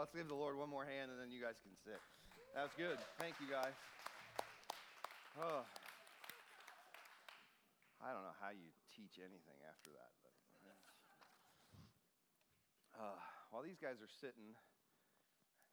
let's 0.00 0.16
give 0.16 0.32
the 0.32 0.40
Lord 0.40 0.56
one 0.56 0.72
more 0.72 0.88
hand 0.88 1.12
and 1.12 1.20
then 1.20 1.28
you 1.28 1.44
guys 1.44 1.60
can 1.60 1.76
sit. 1.84 2.00
That 2.56 2.72
was 2.72 2.72
good. 2.72 2.96
Thank 3.20 3.36
you, 3.36 3.52
guys. 3.52 3.76
Oh. 5.36 5.60
I 8.00 8.08
don't 8.16 8.24
know 8.24 8.32
how 8.40 8.48
you 8.48 8.72
teach 8.96 9.20
anything 9.20 9.60
after 9.68 9.92
that, 9.92 10.08
but 10.24 10.32
uh, 12.96 13.20
while 13.52 13.60
these 13.60 13.76
guys 13.76 14.00
are 14.00 14.08
sitting, 14.24 14.56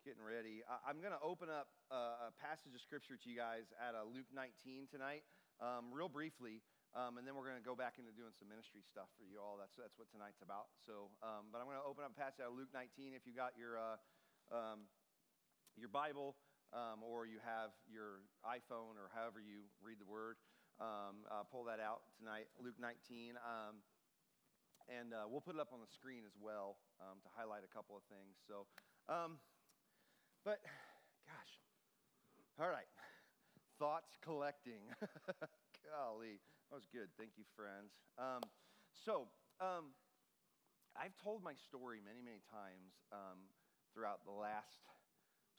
getting 0.03 0.19
ready, 0.19 0.59
I, 0.67 0.91
am 0.91 0.99
going 0.99 1.15
to 1.15 1.23
open 1.23 1.47
up 1.47 1.71
a, 1.87 2.27
a, 2.27 2.35
passage 2.35 2.75
of 2.75 2.83
scripture 2.83 3.15
to 3.15 3.27
you 3.31 3.39
guys 3.39 3.71
at 3.79 3.95
uh, 3.95 4.03
Luke 4.07 4.27
19 4.35 4.91
tonight, 4.91 5.23
um, 5.63 5.87
real 5.95 6.11
briefly. 6.11 6.59
Um, 6.95 7.19
and 7.19 7.27
then 7.27 7.35
we're 7.35 7.45
going 7.45 7.59
to 7.59 7.67
go 7.67 7.75
back 7.75 7.99
into 7.99 8.15
doing 8.15 8.31
some 8.33 8.47
ministry 8.47 8.81
stuff 8.81 9.11
for 9.19 9.27
you 9.27 9.43
all. 9.43 9.59
That's, 9.59 9.75
that's 9.75 9.99
what 9.99 10.07
tonight's 10.07 10.39
about. 10.39 10.71
So, 10.87 11.11
um, 11.19 11.51
but 11.51 11.59
I'm 11.59 11.67
going 11.67 11.77
to 11.77 11.83
open 11.83 12.07
up 12.07 12.15
a 12.15 12.17
passage 12.17 12.41
out 12.41 12.55
of 12.55 12.57
Luke 12.57 12.71
19. 12.71 13.11
If 13.11 13.27
you 13.27 13.35
got 13.35 13.53
your, 13.59 13.75
uh, 13.75 13.99
um, 14.51 14.87
your 15.77 15.89
Bible 15.89 16.35
um, 16.73 17.03
or 17.03 17.25
you 17.25 17.39
have 17.43 17.71
your 17.87 18.25
iPhone 18.43 18.99
or 18.99 19.09
however 19.13 19.39
you 19.39 19.67
read 19.81 19.99
the 19.99 20.09
word, 20.09 20.37
um, 20.79 21.23
uh, 21.31 21.43
pull 21.47 21.63
that 21.65 21.79
out 21.79 22.01
tonight, 22.19 22.47
Luke 22.59 22.79
19. 22.79 23.35
Um, 23.39 23.83
and 24.87 25.13
uh, 25.13 25.27
we'll 25.27 25.41
put 25.41 25.55
it 25.55 25.61
up 25.61 25.71
on 25.73 25.79
the 25.79 25.91
screen 25.91 26.23
as 26.25 26.35
well 26.39 26.77
to 26.99 27.29
highlight 27.35 27.63
a 27.63 27.71
couple 27.71 27.95
of 27.95 28.03
things. 28.07 28.39
So, 28.47 28.67
but 30.43 30.63
gosh, 31.27 31.53
all 32.59 32.69
right, 32.69 32.87
thoughts 33.79 34.15
collecting. 34.23 34.87
Golly, 35.91 36.39
that 36.69 36.75
was 36.75 36.87
good. 36.91 37.09
Thank 37.17 37.35
you, 37.37 37.43
friends. 37.55 37.91
Um, 38.17 38.43
so, 38.95 39.27
um, 39.59 39.91
I've 40.97 41.15
told 41.21 41.43
my 41.43 41.53
story 41.53 42.01
many, 42.01 42.25
many 42.25 42.41
times 42.49 42.97
um, 43.13 43.37
throughout 43.97 44.21
the 44.29 44.37
last 44.37 44.85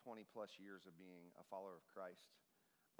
20 0.06 0.22
plus 0.30 0.54
years 0.62 0.86
of 0.86 0.94
being 0.94 1.34
a 1.42 1.44
follower 1.50 1.74
of 1.74 1.82
Christ. 1.90 2.30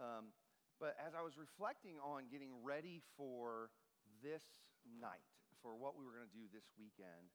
Um, 0.03 0.35
but 0.83 0.99
as 0.99 1.15
I 1.15 1.23
was 1.23 1.39
reflecting 1.39 2.03
on 2.03 2.27
getting 2.27 2.51
ready 2.67 3.07
for 3.15 3.71
this 4.19 4.43
night, 4.83 5.23
for 5.63 5.79
what 5.79 5.95
we 5.95 6.03
were 6.03 6.11
going 6.11 6.27
to 6.27 6.35
do 6.35 6.51
this 6.51 6.67
weekend, 6.75 7.31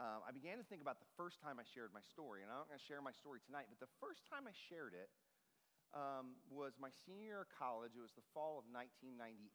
um, 0.00 0.24
I 0.24 0.32
began 0.32 0.56
to 0.56 0.64
think 0.64 0.80
about 0.80 0.96
the 0.96 1.12
first 1.20 1.44
time 1.44 1.60
I 1.60 1.68
shared 1.68 1.92
my 1.92 2.00
story. 2.00 2.40
And 2.40 2.48
I'm 2.48 2.64
not 2.64 2.72
going 2.72 2.80
to 2.80 2.88
share 2.88 3.04
my 3.04 3.12
story 3.12 3.44
tonight, 3.44 3.68
but 3.68 3.76
the 3.76 3.92
first 4.00 4.24
time 4.24 4.48
I 4.48 4.56
shared 4.56 4.96
it, 4.96 5.12
um, 5.92 6.40
was 6.48 6.72
my 6.80 6.88
senior 7.04 7.36
year 7.36 7.44
of 7.44 7.52
college. 7.52 7.92
It 7.92 8.00
was 8.00 8.16
the 8.16 8.24
fall 8.32 8.56
of 8.56 8.64
1998. 8.72 9.52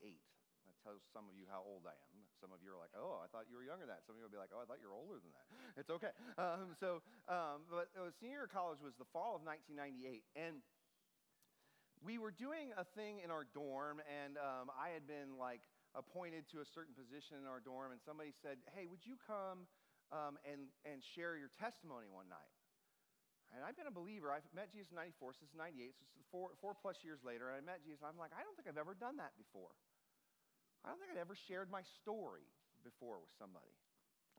That 0.70 0.78
tells 0.86 1.02
some 1.10 1.26
of 1.26 1.34
you 1.34 1.50
how 1.50 1.66
old 1.66 1.90
I 1.90 1.98
am. 1.98 2.17
Some 2.38 2.54
of 2.54 2.62
you 2.62 2.70
are 2.74 2.80
like, 2.80 2.94
oh, 2.94 3.20
I 3.20 3.28
thought 3.30 3.50
you 3.50 3.58
were 3.58 3.66
younger 3.66 3.90
than 3.90 3.94
that. 3.98 4.06
Some 4.06 4.16
of 4.16 4.22
you 4.22 4.26
will 4.30 4.34
be 4.34 4.42
like, 4.42 4.54
oh, 4.54 4.62
I 4.62 4.66
thought 4.70 4.78
you 4.78 4.90
were 4.90 4.98
older 4.98 5.18
than 5.18 5.34
that. 5.34 5.48
It's 5.78 5.90
okay. 5.90 6.14
Um, 6.38 6.78
so, 6.78 7.02
um, 7.26 7.66
but 7.70 7.90
was 7.98 8.14
senior 8.22 8.42
year 8.42 8.46
of 8.46 8.54
college 8.54 8.78
was 8.82 8.94
the 8.98 9.10
fall 9.10 9.34
of 9.38 9.42
1998. 9.42 10.22
And 10.38 10.62
we 12.02 12.22
were 12.22 12.34
doing 12.34 12.74
a 12.78 12.86
thing 12.94 13.26
in 13.26 13.34
our 13.34 13.50
dorm, 13.58 14.02
and 14.06 14.38
um, 14.38 14.70
I 14.70 14.94
had 14.94 15.10
been 15.10 15.38
like 15.42 15.66
appointed 15.98 16.46
to 16.54 16.62
a 16.62 16.68
certain 16.68 16.94
position 16.94 17.42
in 17.42 17.50
our 17.50 17.58
dorm, 17.58 17.90
and 17.90 18.02
somebody 18.06 18.30
said, 18.46 18.62
hey, 18.78 18.86
would 18.86 19.02
you 19.02 19.18
come 19.26 19.66
um, 20.14 20.38
and, 20.46 20.70
and 20.86 21.02
share 21.02 21.34
your 21.38 21.50
testimony 21.58 22.06
one 22.06 22.30
night? 22.30 22.54
And 23.56 23.64
I've 23.64 23.80
been 23.80 23.88
a 23.88 23.96
believer. 23.96 24.30
I've 24.30 24.46
met 24.52 24.70
Jesus 24.76 24.92
in 24.92 25.00
94, 25.00 25.40
since 25.40 25.52
98, 25.56 25.96
so 25.98 26.20
four, 26.30 26.52
four 26.60 26.76
plus 26.76 27.00
years 27.02 27.24
later. 27.24 27.48
And 27.48 27.56
I 27.56 27.64
met 27.64 27.80
Jesus, 27.82 28.04
I'm 28.04 28.20
like, 28.20 28.36
I 28.36 28.44
don't 28.44 28.54
think 28.60 28.68
I've 28.68 28.80
ever 28.80 28.94
done 28.94 29.16
that 29.24 29.34
before. 29.40 29.72
I 30.88 30.96
don't 30.96 31.04
think 31.04 31.12
I'd 31.12 31.20
ever 31.20 31.36
shared 31.36 31.68
my 31.68 31.84
story 32.00 32.48
before 32.80 33.20
with 33.20 33.36
somebody. 33.36 33.76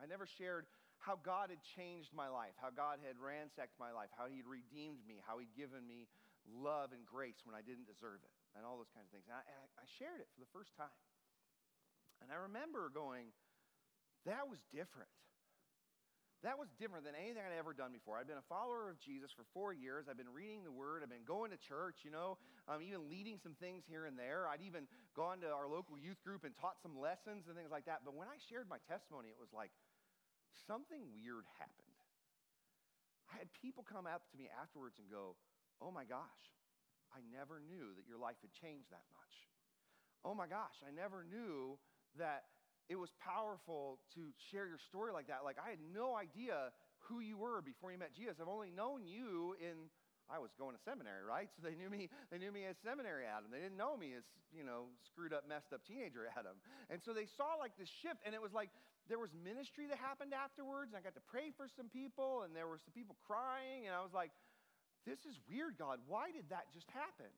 I 0.00 0.08
never 0.08 0.24
shared 0.24 0.64
how 0.96 1.20
God 1.20 1.52
had 1.52 1.60
changed 1.76 2.16
my 2.16 2.32
life, 2.32 2.56
how 2.56 2.72
God 2.72 3.04
had 3.04 3.20
ransacked 3.20 3.76
my 3.76 3.92
life, 3.92 4.08
how 4.16 4.32
He'd 4.32 4.48
redeemed 4.48 5.04
me, 5.04 5.20
how 5.20 5.36
He'd 5.36 5.52
given 5.52 5.84
me 5.84 6.08
love 6.48 6.96
and 6.96 7.04
grace 7.04 7.44
when 7.44 7.52
I 7.52 7.60
didn't 7.60 7.84
deserve 7.84 8.24
it, 8.24 8.32
and 8.56 8.64
all 8.64 8.80
those 8.80 8.88
kinds 8.96 9.12
of 9.12 9.20
things. 9.20 9.28
And 9.28 9.36
I, 9.36 9.44
and 9.44 9.60
I 9.76 9.84
shared 10.00 10.24
it 10.24 10.32
for 10.32 10.40
the 10.40 10.48
first 10.48 10.72
time. 10.72 10.96
And 12.24 12.32
I 12.32 12.48
remember 12.48 12.88
going, 12.88 13.28
that 14.24 14.48
was 14.48 14.64
different. 14.72 15.12
That 16.46 16.54
was 16.54 16.70
different 16.78 17.02
than 17.02 17.18
anything 17.18 17.42
I'd 17.42 17.58
ever 17.58 17.74
done 17.74 17.90
before. 17.90 18.14
I'd 18.14 18.30
been 18.30 18.38
a 18.38 18.46
follower 18.46 18.94
of 18.94 19.02
Jesus 19.02 19.34
for 19.34 19.42
four 19.50 19.74
years. 19.74 20.06
I've 20.06 20.20
been 20.20 20.30
reading 20.30 20.62
the 20.62 20.70
Word. 20.70 21.02
I've 21.02 21.10
been 21.10 21.26
going 21.26 21.50
to 21.50 21.58
church, 21.58 22.06
you 22.06 22.14
know, 22.14 22.38
um, 22.70 22.78
even 22.78 23.10
leading 23.10 23.42
some 23.42 23.58
things 23.58 23.82
here 23.90 24.06
and 24.06 24.14
there. 24.14 24.46
I'd 24.46 24.62
even 24.62 24.86
gone 25.18 25.42
to 25.42 25.50
our 25.50 25.66
local 25.66 25.98
youth 25.98 26.22
group 26.22 26.46
and 26.46 26.54
taught 26.54 26.78
some 26.78 26.94
lessons 26.94 27.50
and 27.50 27.58
things 27.58 27.74
like 27.74 27.90
that. 27.90 28.06
But 28.06 28.14
when 28.14 28.30
I 28.30 28.38
shared 28.38 28.70
my 28.70 28.78
testimony, 28.86 29.34
it 29.34 29.40
was 29.40 29.50
like 29.50 29.74
something 30.70 31.10
weird 31.10 31.42
happened. 31.58 31.98
I 33.34 33.42
had 33.42 33.50
people 33.58 33.82
come 33.82 34.06
up 34.06 34.22
to 34.30 34.38
me 34.38 34.46
afterwards 34.46 35.02
and 35.02 35.10
go, 35.10 35.34
Oh 35.82 35.90
my 35.90 36.06
gosh, 36.06 36.42
I 37.10 37.18
never 37.34 37.58
knew 37.58 37.98
that 37.98 38.06
your 38.06 38.18
life 38.18 38.38
had 38.46 38.54
changed 38.54 38.94
that 38.94 39.06
much. 39.10 39.34
Oh 40.22 40.38
my 40.38 40.46
gosh, 40.46 40.78
I 40.86 40.94
never 40.94 41.26
knew 41.26 41.78
that 42.18 42.46
it 42.88 42.96
was 42.96 43.12
powerful 43.20 44.00
to 44.16 44.32
share 44.50 44.66
your 44.66 44.80
story 44.80 45.12
like 45.12 45.28
that. 45.28 45.44
Like, 45.44 45.60
I 45.60 45.68
had 45.68 45.80
no 45.92 46.16
idea 46.16 46.72
who 47.08 47.20
you 47.20 47.36
were 47.36 47.60
before 47.60 47.92
you 47.92 48.00
met 48.00 48.16
Jesus. 48.16 48.40
I've 48.40 48.48
only 48.48 48.72
known 48.72 49.04
you 49.04 49.56
in, 49.60 49.92
I 50.28 50.40
was 50.40 50.56
going 50.56 50.72
to 50.72 50.80
seminary, 50.80 51.20
right? 51.20 51.52
So 51.56 51.60
they 51.60 51.76
knew 51.76 51.92
me, 51.92 52.08
they 52.32 52.40
knew 52.40 52.52
me 52.52 52.64
as 52.64 52.80
seminary 52.80 53.28
Adam. 53.28 53.52
They 53.52 53.60
didn't 53.60 53.76
know 53.76 53.96
me 53.96 54.16
as, 54.16 54.24
you 54.56 54.64
know, 54.64 54.88
screwed 55.04 55.36
up, 55.36 55.44
messed 55.44 55.76
up 55.76 55.84
teenager 55.84 56.28
Adam. 56.32 56.56
And 56.88 57.00
so 57.04 57.12
they 57.12 57.28
saw 57.28 57.60
like 57.60 57.76
this 57.76 57.92
shift, 58.00 58.24
and 58.24 58.32
it 58.32 58.40
was 58.40 58.56
like 58.56 58.72
there 59.08 59.20
was 59.20 59.32
ministry 59.36 59.88
that 59.88 60.00
happened 60.00 60.32
afterwards, 60.32 60.92
and 60.92 61.00
I 61.00 61.04
got 61.04 61.16
to 61.16 61.24
pray 61.28 61.52
for 61.56 61.68
some 61.68 61.92
people, 61.92 62.44
and 62.44 62.56
there 62.56 62.68
were 62.68 62.80
some 62.80 62.92
people 62.92 63.16
crying, 63.24 63.88
and 63.88 63.92
I 63.96 64.00
was 64.04 64.12
like, 64.12 64.32
this 65.04 65.24
is 65.24 65.40
weird, 65.48 65.80
God. 65.80 66.00
Why 66.04 66.28
did 66.28 66.48
that 66.52 66.68
just 66.76 66.88
happen? 66.92 67.32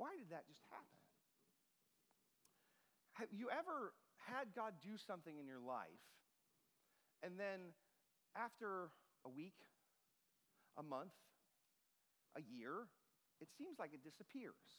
Why 0.00 0.16
did 0.16 0.32
that 0.32 0.48
just 0.48 0.64
happen? 0.72 1.00
Have 3.18 3.28
you 3.34 3.50
ever 3.50 3.92
had 4.30 4.54
God 4.54 4.78
do 4.78 4.94
something 4.94 5.38
in 5.38 5.46
your 5.46 5.58
life, 5.58 6.06
and 7.22 7.34
then 7.34 7.74
after 8.38 8.94
a 9.26 9.28
week, 9.28 9.58
a 10.78 10.82
month, 10.82 11.18
a 12.38 12.42
year, 12.46 12.86
it 13.42 13.48
seems 13.58 13.78
like 13.78 13.90
it 13.90 14.06
disappears? 14.06 14.78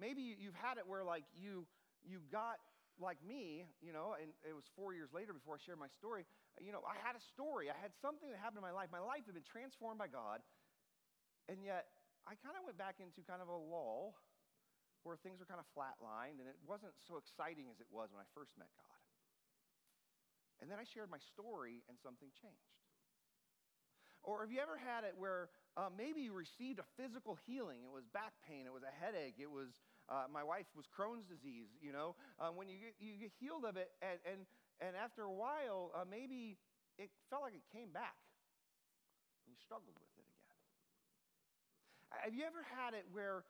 Maybe 0.00 0.24
you've 0.24 0.56
had 0.56 0.80
it 0.80 0.88
where, 0.88 1.04
like, 1.04 1.24
you, 1.36 1.68
you 2.00 2.20
got 2.32 2.56
like 2.96 3.20
me, 3.20 3.68
you 3.84 3.92
know, 3.92 4.16
and 4.16 4.32
it 4.40 4.56
was 4.56 4.64
four 4.72 4.96
years 4.96 5.12
later 5.12 5.36
before 5.36 5.56
I 5.56 5.60
shared 5.60 5.76
my 5.76 5.92
story, 5.92 6.24
you 6.60 6.72
know, 6.72 6.80
I 6.88 6.96
had 7.04 7.12
a 7.12 7.20
story. 7.20 7.68
I 7.68 7.76
had 7.76 7.92
something 8.00 8.32
that 8.32 8.40
happened 8.40 8.64
in 8.64 8.66
my 8.66 8.72
life. 8.72 8.88
My 8.88 9.04
life 9.04 9.28
had 9.28 9.36
been 9.36 9.44
transformed 9.44 10.00
by 10.00 10.08
God, 10.08 10.40
and 11.52 11.60
yet 11.60 11.92
I 12.24 12.40
kind 12.40 12.56
of 12.56 12.64
went 12.64 12.80
back 12.80 13.04
into 13.04 13.20
kind 13.28 13.44
of 13.44 13.52
a 13.52 13.58
lull 13.60 14.16
where 15.06 15.14
things 15.22 15.38
were 15.38 15.46
kind 15.46 15.62
of 15.62 15.68
flatlined 15.70 16.42
and 16.42 16.50
it 16.50 16.58
wasn't 16.66 16.90
so 17.06 17.14
exciting 17.14 17.70
as 17.70 17.78
it 17.78 17.86
was 17.94 18.10
when 18.10 18.18
I 18.18 18.26
first 18.34 18.50
met 18.58 18.66
God. 18.74 18.98
And 20.58 20.66
then 20.66 20.82
I 20.82 20.86
shared 20.88 21.06
my 21.06 21.22
story 21.22 21.86
and 21.86 21.94
something 22.02 22.26
changed. 22.34 22.74
Or 24.26 24.42
have 24.42 24.50
you 24.50 24.58
ever 24.58 24.74
had 24.74 25.06
it 25.06 25.14
where 25.14 25.54
uh, 25.78 25.86
maybe 25.94 26.26
you 26.26 26.34
received 26.34 26.82
a 26.82 26.88
physical 26.98 27.38
healing? 27.46 27.86
It 27.86 27.94
was 27.94 28.02
back 28.10 28.34
pain, 28.42 28.66
it 28.66 28.74
was 28.74 28.82
a 28.82 28.90
headache, 28.90 29.38
it 29.38 29.46
was, 29.46 29.70
uh, 30.10 30.26
my 30.26 30.42
wife 30.42 30.66
was 30.74 30.90
Crohn's 30.90 31.22
disease, 31.30 31.70
you 31.78 31.94
know? 31.94 32.18
Um, 32.42 32.58
when 32.58 32.66
you 32.66 32.74
get, 32.82 32.98
you 32.98 33.14
get 33.14 33.30
healed 33.38 33.62
of 33.62 33.78
it, 33.78 33.94
and, 34.02 34.18
and, 34.26 34.42
and 34.82 34.98
after 34.98 35.22
a 35.22 35.30
while, 35.30 35.94
uh, 35.94 36.02
maybe 36.02 36.58
it 36.98 37.14
felt 37.30 37.46
like 37.46 37.54
it 37.54 37.62
came 37.70 37.94
back. 37.94 38.18
And 39.46 39.54
you 39.54 39.58
struggled 39.62 39.94
with 39.94 40.10
it 40.18 40.26
again. 40.26 40.58
Have 42.10 42.34
you 42.34 42.42
ever 42.42 42.66
had 42.66 42.98
it 42.98 43.06
where 43.14 43.46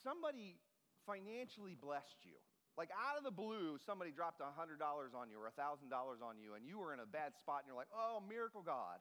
somebody 0.00 0.56
financially 1.04 1.76
blessed 1.76 2.24
you. 2.24 2.38
Like 2.80 2.88
out 2.96 3.20
of 3.20 3.24
the 3.24 3.34
blue, 3.34 3.76
somebody 3.84 4.16
dropped 4.16 4.40
$100 4.40 4.80
on 4.80 5.28
you 5.28 5.36
or 5.36 5.52
$1,000 5.52 5.92
on 6.24 6.40
you, 6.40 6.56
and 6.56 6.64
you 6.64 6.80
were 6.80 6.96
in 6.96 7.04
a 7.04 7.08
bad 7.08 7.36
spot, 7.36 7.60
and 7.60 7.66
you're 7.68 7.76
like, 7.76 7.92
oh, 7.92 8.24
miracle 8.24 8.64
God. 8.64 8.96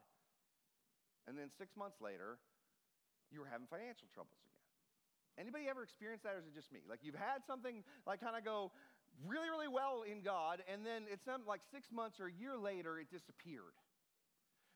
And 1.23 1.39
then 1.39 1.47
six 1.55 1.77
months 1.79 2.03
later, 2.03 2.35
you 3.31 3.39
were 3.39 3.47
having 3.47 3.71
financial 3.71 4.11
troubles 4.11 4.35
again. 4.43 4.59
Anybody 5.39 5.71
ever 5.71 5.87
experienced 5.87 6.27
that, 6.27 6.35
or 6.35 6.43
is 6.43 6.51
it 6.51 6.55
just 6.55 6.73
me? 6.75 6.83
Like 6.83 6.99
you've 7.01 7.15
had 7.15 7.47
something 7.47 7.87
like 8.03 8.19
kind 8.19 8.35
of 8.35 8.43
go 8.43 8.75
really, 9.23 9.47
really 9.47 9.71
well 9.71 10.03
in 10.03 10.19
God, 10.19 10.59
and 10.67 10.83
then 10.83 11.07
it's 11.07 11.23
like 11.47 11.63
six 11.71 11.87
months 11.87 12.19
or 12.19 12.27
a 12.27 12.35
year 12.35 12.59
later, 12.59 12.99
it 12.99 13.07
disappeared. 13.07 13.79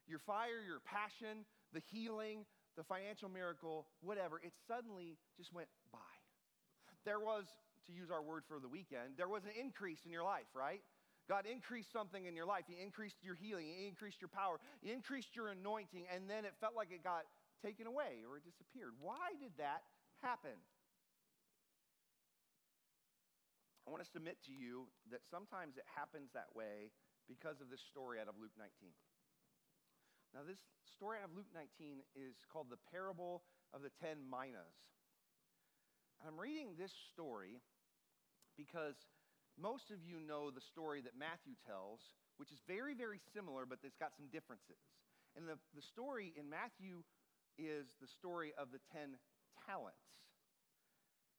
Your 0.07 0.23
fire, 0.23 0.63
your 0.63 0.79
passion, 0.85 1.43
the 1.73 1.83
healing, 1.91 2.45
the 2.75 2.83
financial 2.83 3.29
miracle, 3.29 3.87
whatever, 4.01 4.39
it 4.43 4.53
suddenly 4.67 5.17
just 5.37 5.53
went 5.53 5.67
by. 5.91 5.99
There 7.05 7.19
was, 7.19 7.45
to 7.87 7.93
use 7.93 8.11
our 8.11 8.21
word 8.21 8.43
for 8.47 8.59
the 8.59 8.67
weekend, 8.67 9.15
there 9.17 9.29
was 9.29 9.43
an 9.45 9.55
increase 9.55 9.99
in 10.05 10.11
your 10.11 10.23
life, 10.23 10.49
right? 10.53 10.81
God 11.27 11.45
increased 11.49 11.91
something 11.91 12.25
in 12.25 12.35
your 12.35 12.45
life. 12.45 12.69
He 12.69 12.77
increased 12.77 13.17
your 13.25 13.33
healing. 13.33 13.65
He 13.65 13.87
increased 13.87 14.21
your 14.21 14.29
power. 14.29 14.61
He 14.81 14.93
increased 14.93 15.35
your 15.35 15.49
anointing. 15.49 16.05
And 16.13 16.29
then 16.29 16.45
it 16.45 16.53
felt 16.61 16.77
like 16.77 16.93
it 16.93 17.03
got 17.03 17.25
taken 17.65 17.87
away 17.89 18.21
or 18.29 18.37
it 18.37 18.45
disappeared. 18.45 18.93
Why 19.01 19.33
did 19.41 19.49
that 19.57 19.81
happen? 20.21 20.53
I 23.87 23.91
want 23.91 24.05
to 24.05 24.09
submit 24.09 24.37
to 24.45 24.53
you 24.53 24.85
that 25.09 25.21
sometimes 25.29 25.77
it 25.77 25.85
happens 25.97 26.29
that 26.33 26.53
way 26.53 26.93
because 27.25 27.61
of 27.61 27.69
this 27.73 27.81
story 27.81 28.21
out 28.21 28.29
of 28.29 28.37
Luke 28.37 28.53
19. 28.57 28.69
Now, 30.35 30.43
this 30.43 30.59
story 30.83 31.23
out 31.23 31.31
of 31.31 31.35
Luke 31.39 31.47
19 31.55 32.03
is 32.11 32.35
called 32.51 32.67
the 32.67 32.81
parable 32.91 33.47
of 33.71 33.79
the 33.79 33.91
10 34.03 34.19
minas. 34.27 34.75
And 36.19 36.27
I'm 36.27 36.35
reading 36.35 36.75
this 36.75 36.91
story 37.15 37.63
because 38.59 38.99
most 39.55 39.95
of 39.95 40.03
you 40.03 40.19
know 40.19 40.51
the 40.51 40.59
story 40.59 40.99
that 41.07 41.15
Matthew 41.15 41.55
tells, 41.63 42.03
which 42.35 42.51
is 42.51 42.59
very, 42.67 42.91
very 42.91 43.23
similar, 43.31 43.63
but 43.63 43.79
it's 43.87 43.95
got 43.95 44.11
some 44.11 44.27
differences. 44.27 44.83
And 45.39 45.47
the, 45.47 45.55
the 45.71 45.79
story 45.79 46.35
in 46.35 46.51
Matthew 46.51 47.07
is 47.55 47.95
the 48.03 48.11
story 48.11 48.51
of 48.59 48.75
the 48.75 48.83
10 48.91 49.15
talents. 49.63 50.03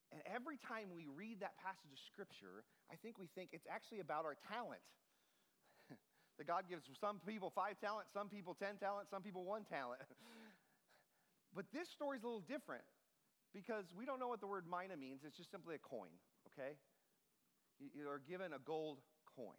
And 0.09 0.25
every 0.25 0.57
time 0.57 0.89
we 0.97 1.05
read 1.05 1.45
that 1.45 1.61
passage 1.61 1.93
of 1.93 2.01
scripture, 2.01 2.65
I 2.89 2.97
think 2.97 3.21
we 3.21 3.29
think 3.37 3.53
it's 3.53 3.69
actually 3.69 4.01
about 4.01 4.25
our 4.25 4.41
talent. 4.49 4.81
That 6.39 6.47
God 6.47 6.65
gives 6.69 6.85
some 7.01 7.21
people 7.27 7.53
five 7.55 7.81
talents, 7.81 8.13
some 8.13 8.29
people 8.29 8.55
10 8.55 8.77
talents, 8.77 9.11
some 9.11 9.23
people 9.23 9.45
one 9.45 9.65
talent. 9.65 10.01
but 11.57 11.65
this 11.73 11.89
story 11.89 12.19
is 12.19 12.25
a 12.25 12.27
little 12.27 12.45
different 12.45 12.85
because 13.57 13.89
we 13.97 14.05
don't 14.05 14.21
know 14.21 14.29
what 14.29 14.41
the 14.41 14.47
word 14.47 14.69
mina 14.69 14.97
means. 14.97 15.25
It's 15.25 15.37
just 15.37 15.51
simply 15.51 15.75
a 15.75 15.83
coin, 15.83 16.13
okay? 16.53 16.77
You 17.81 18.09
are 18.09 18.21
given 18.21 18.53
a 18.53 18.61
gold 18.61 19.01
coin. 19.33 19.57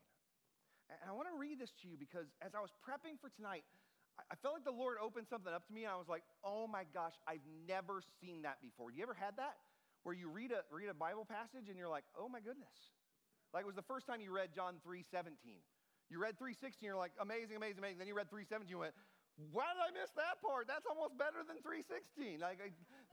And 0.89 1.09
I 1.09 1.13
want 1.13 1.27
to 1.27 1.37
read 1.37 1.59
this 1.59 1.73
to 1.81 1.89
you 1.89 1.97
because 1.97 2.29
as 2.41 2.53
I 2.53 2.61
was 2.61 2.71
prepping 2.85 3.19
for 3.19 3.29
tonight, 3.33 3.65
I 4.17 4.35
felt 4.41 4.57
like 4.57 4.65
the 4.65 4.73
Lord 4.73 4.97
opened 4.97 5.27
something 5.29 5.53
up 5.53 5.67
to 5.67 5.73
me 5.73 5.85
and 5.85 5.93
I 5.93 5.97
was 5.97 6.09
like, 6.09 6.23
oh 6.43 6.65
my 6.65 6.85
gosh, 6.93 7.13
I've 7.27 7.45
never 7.67 8.01
seen 8.21 8.41
that 8.43 8.57
before. 8.61 8.89
You 8.89 9.03
ever 9.03 9.13
had 9.13 9.37
that? 9.37 9.61
Where 10.03 10.15
you 10.15 10.29
read 10.29 10.53
a, 10.53 10.65
read 10.73 10.89
a 10.89 10.97
Bible 10.97 11.25
passage 11.25 11.69
and 11.69 11.77
you're 11.77 11.91
like, 11.91 12.05
oh 12.17 12.29
my 12.29 12.39
goodness. 12.39 12.93
Like 13.53 13.63
it 13.63 13.69
was 13.69 13.75
the 13.75 13.85
first 13.85 14.07
time 14.07 14.21
you 14.21 14.33
read 14.33 14.49
John 14.53 14.81
3 14.83 15.03
17. 15.03 15.33
You 16.07 16.23
read 16.23 16.39
316, 16.39 16.79
you're 16.79 16.95
like, 16.95 17.11
amazing, 17.19 17.59
amazing, 17.59 17.83
amazing. 17.83 17.99
Then 17.99 18.07
you 18.07 18.15
read 18.15 18.31
317, 18.31 18.71
you 18.71 18.79
went, 18.79 18.95
why 19.53 19.69
did 19.75 19.83
I 19.85 19.91
miss 19.93 20.09
that 20.17 20.41
part? 20.41 20.65
That's 20.65 20.89
almost 20.89 21.13
better 21.19 21.45
than 21.45 21.61
316. 21.61 22.41
Like, 22.41 22.57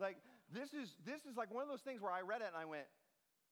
like 0.00 0.16
this 0.48 0.72
is 0.72 0.96
this 1.04 1.28
is 1.28 1.36
like 1.36 1.52
one 1.52 1.60
of 1.60 1.68
those 1.68 1.84
things 1.84 2.00
where 2.00 2.14
I 2.14 2.24
read 2.24 2.40
it 2.40 2.48
and 2.48 2.56
I 2.56 2.64
went, 2.64 2.88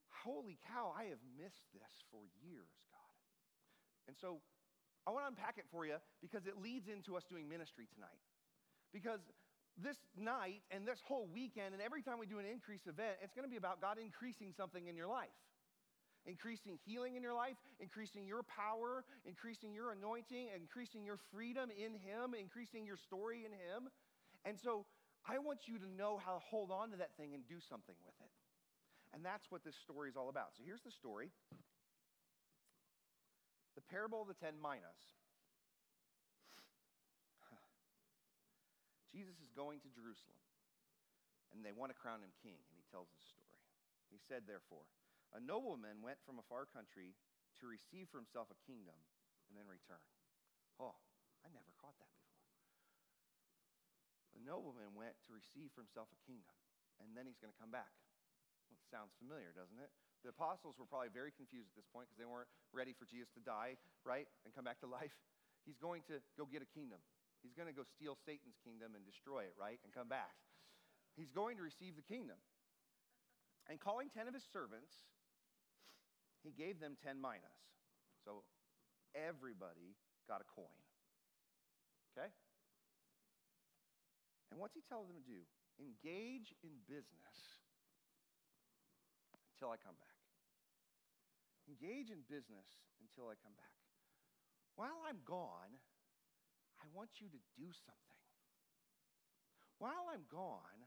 holy 0.08 0.56
cow, 0.72 0.88
I 0.96 1.12
have 1.12 1.20
missed 1.36 1.68
this 1.76 1.92
for 2.08 2.24
years, 2.40 2.72
God. 2.88 3.16
And 4.08 4.16
so 4.16 4.40
I 5.04 5.12
want 5.12 5.28
to 5.28 5.30
unpack 5.36 5.60
it 5.60 5.68
for 5.68 5.84
you 5.84 6.00
because 6.24 6.48
it 6.48 6.56
leads 6.56 6.88
into 6.88 7.12
us 7.12 7.28
doing 7.28 7.44
ministry 7.44 7.84
tonight. 7.92 8.22
Because 8.88 9.20
this 9.76 10.00
night 10.16 10.64
and 10.72 10.88
this 10.88 11.00
whole 11.04 11.28
weekend, 11.28 11.76
and 11.76 11.82
every 11.84 12.00
time 12.00 12.16
we 12.16 12.28
do 12.28 12.40
an 12.40 12.48
increase 12.48 12.88
event, 12.88 13.20
it's 13.20 13.36
going 13.36 13.44
to 13.44 13.52
be 13.52 13.60
about 13.60 13.84
God 13.84 14.00
increasing 14.00 14.52
something 14.56 14.88
in 14.88 14.96
your 14.96 15.08
life 15.08 15.32
increasing 16.26 16.78
healing 16.84 17.16
in 17.16 17.22
your 17.22 17.34
life, 17.34 17.56
increasing 17.80 18.26
your 18.26 18.42
power, 18.42 19.04
increasing 19.24 19.74
your 19.74 19.92
anointing, 19.92 20.48
increasing 20.54 21.04
your 21.04 21.18
freedom 21.32 21.70
in 21.70 21.92
Him, 21.92 22.34
increasing 22.38 22.86
your 22.86 22.96
story 22.96 23.44
in 23.44 23.52
Him. 23.52 23.90
And 24.44 24.58
so 24.58 24.86
I 25.26 25.38
want 25.38 25.66
you 25.66 25.78
to 25.78 25.88
know 25.98 26.18
how 26.18 26.34
to 26.34 26.42
hold 26.42 26.70
on 26.70 26.90
to 26.90 26.96
that 26.98 27.16
thing 27.16 27.34
and 27.34 27.46
do 27.46 27.58
something 27.60 27.94
with 28.04 28.14
it. 28.22 28.30
And 29.14 29.24
that's 29.24 29.50
what 29.50 29.62
this 29.62 29.76
story 29.76 30.08
is 30.08 30.16
all 30.16 30.30
about. 30.30 30.56
So 30.56 30.62
here's 30.64 30.82
the 30.82 30.90
story 30.94 31.30
the 33.74 33.84
parable 33.88 34.20
of 34.20 34.28
the 34.28 34.36
ten 34.36 34.54
minas. 34.60 35.02
Jesus 39.12 39.36
is 39.44 39.52
going 39.52 39.76
to 39.84 39.92
Jerusalem, 39.92 40.40
and 41.52 41.60
they 41.60 41.76
want 41.76 41.92
to 41.92 41.98
crown 42.00 42.24
him 42.24 42.32
king, 42.40 42.56
and 42.56 42.74
he 42.80 42.84
tells 42.88 43.12
this 43.12 43.28
story. 43.28 43.60
He 44.08 44.16
said, 44.16 44.48
therefore, 44.48 44.88
a 45.32 45.40
nobleman 45.40 46.04
went 46.04 46.20
from 46.24 46.36
a 46.36 46.46
far 46.48 46.68
country 46.68 47.16
to 47.60 47.64
receive 47.68 48.08
for 48.12 48.20
himself 48.20 48.52
a 48.52 48.58
kingdom 48.68 48.96
and 49.48 49.56
then 49.56 49.68
return. 49.68 50.02
Oh, 50.80 50.96
I 51.44 51.48
never 51.52 51.72
caught 51.80 51.96
that 52.00 52.12
before. 52.12 52.40
The 54.36 54.44
nobleman 54.44 54.96
went 54.96 55.16
to 55.28 55.36
receive 55.36 55.72
for 55.76 55.84
himself 55.84 56.08
a 56.12 56.20
kingdom, 56.24 56.56
and 57.00 57.12
then 57.12 57.28
he's 57.28 57.40
going 57.40 57.52
to 57.52 57.60
come 57.60 57.72
back. 57.72 57.92
Well, 58.72 58.80
sounds 58.88 59.12
familiar, 59.20 59.52
doesn't 59.52 59.76
it? 59.76 59.92
The 60.24 60.32
apostles 60.32 60.80
were 60.80 60.88
probably 60.88 61.12
very 61.12 61.34
confused 61.34 61.68
at 61.68 61.76
this 61.76 61.88
point 61.90 62.08
because 62.08 62.20
they 62.20 62.28
weren't 62.28 62.48
ready 62.72 62.96
for 62.96 63.04
Jesus 63.04 63.28
to 63.36 63.42
die, 63.44 63.76
right, 64.06 64.24
and 64.46 64.54
come 64.54 64.64
back 64.64 64.80
to 64.80 64.88
life. 65.00 65.12
He's 65.68 65.78
going 65.78 66.02
to 66.08 66.24
go 66.34 66.48
get 66.48 66.64
a 66.64 66.70
kingdom. 66.72 66.98
He's 67.42 67.52
going 67.52 67.68
to 67.68 67.74
go 67.74 67.82
steal 67.82 68.14
Satan's 68.22 68.56
kingdom 68.62 68.94
and 68.94 69.02
destroy 69.02 69.44
it, 69.50 69.54
right, 69.58 69.82
and 69.82 69.90
come 69.90 70.06
back. 70.06 70.38
He's 71.18 71.34
going 71.34 71.58
to 71.58 71.64
receive 71.66 71.98
the 71.98 72.06
kingdom. 72.06 72.38
And 73.68 73.78
calling 73.78 74.10
10 74.10 74.26
of 74.26 74.34
his 74.34 74.46
servants, 74.50 74.90
he 76.42 76.50
gave 76.50 76.78
them 76.78 76.98
10 77.02 77.18
minas. 77.18 77.62
So 78.26 78.42
everybody 79.14 79.94
got 80.28 80.42
a 80.42 80.48
coin. 80.50 80.82
Okay? 82.12 82.28
And 84.50 84.60
what's 84.60 84.76
he 84.76 84.82
tell 84.84 85.06
them 85.06 85.16
to 85.16 85.24
do? 85.24 85.42
Engage 85.80 86.52
in 86.60 86.76
business 86.84 87.36
until 89.56 89.72
I 89.72 89.80
come 89.80 89.96
back. 89.96 90.20
Engage 91.70 92.12
in 92.12 92.20
business 92.28 92.68
until 93.00 93.30
I 93.32 93.38
come 93.40 93.56
back. 93.56 93.78
While 94.76 95.08
I'm 95.08 95.22
gone, 95.24 95.72
I 96.82 96.86
want 96.92 97.22
you 97.22 97.30
to 97.30 97.40
do 97.56 97.70
something. 97.70 98.20
While 99.78 100.10
I'm 100.12 100.26
gone, 100.28 100.82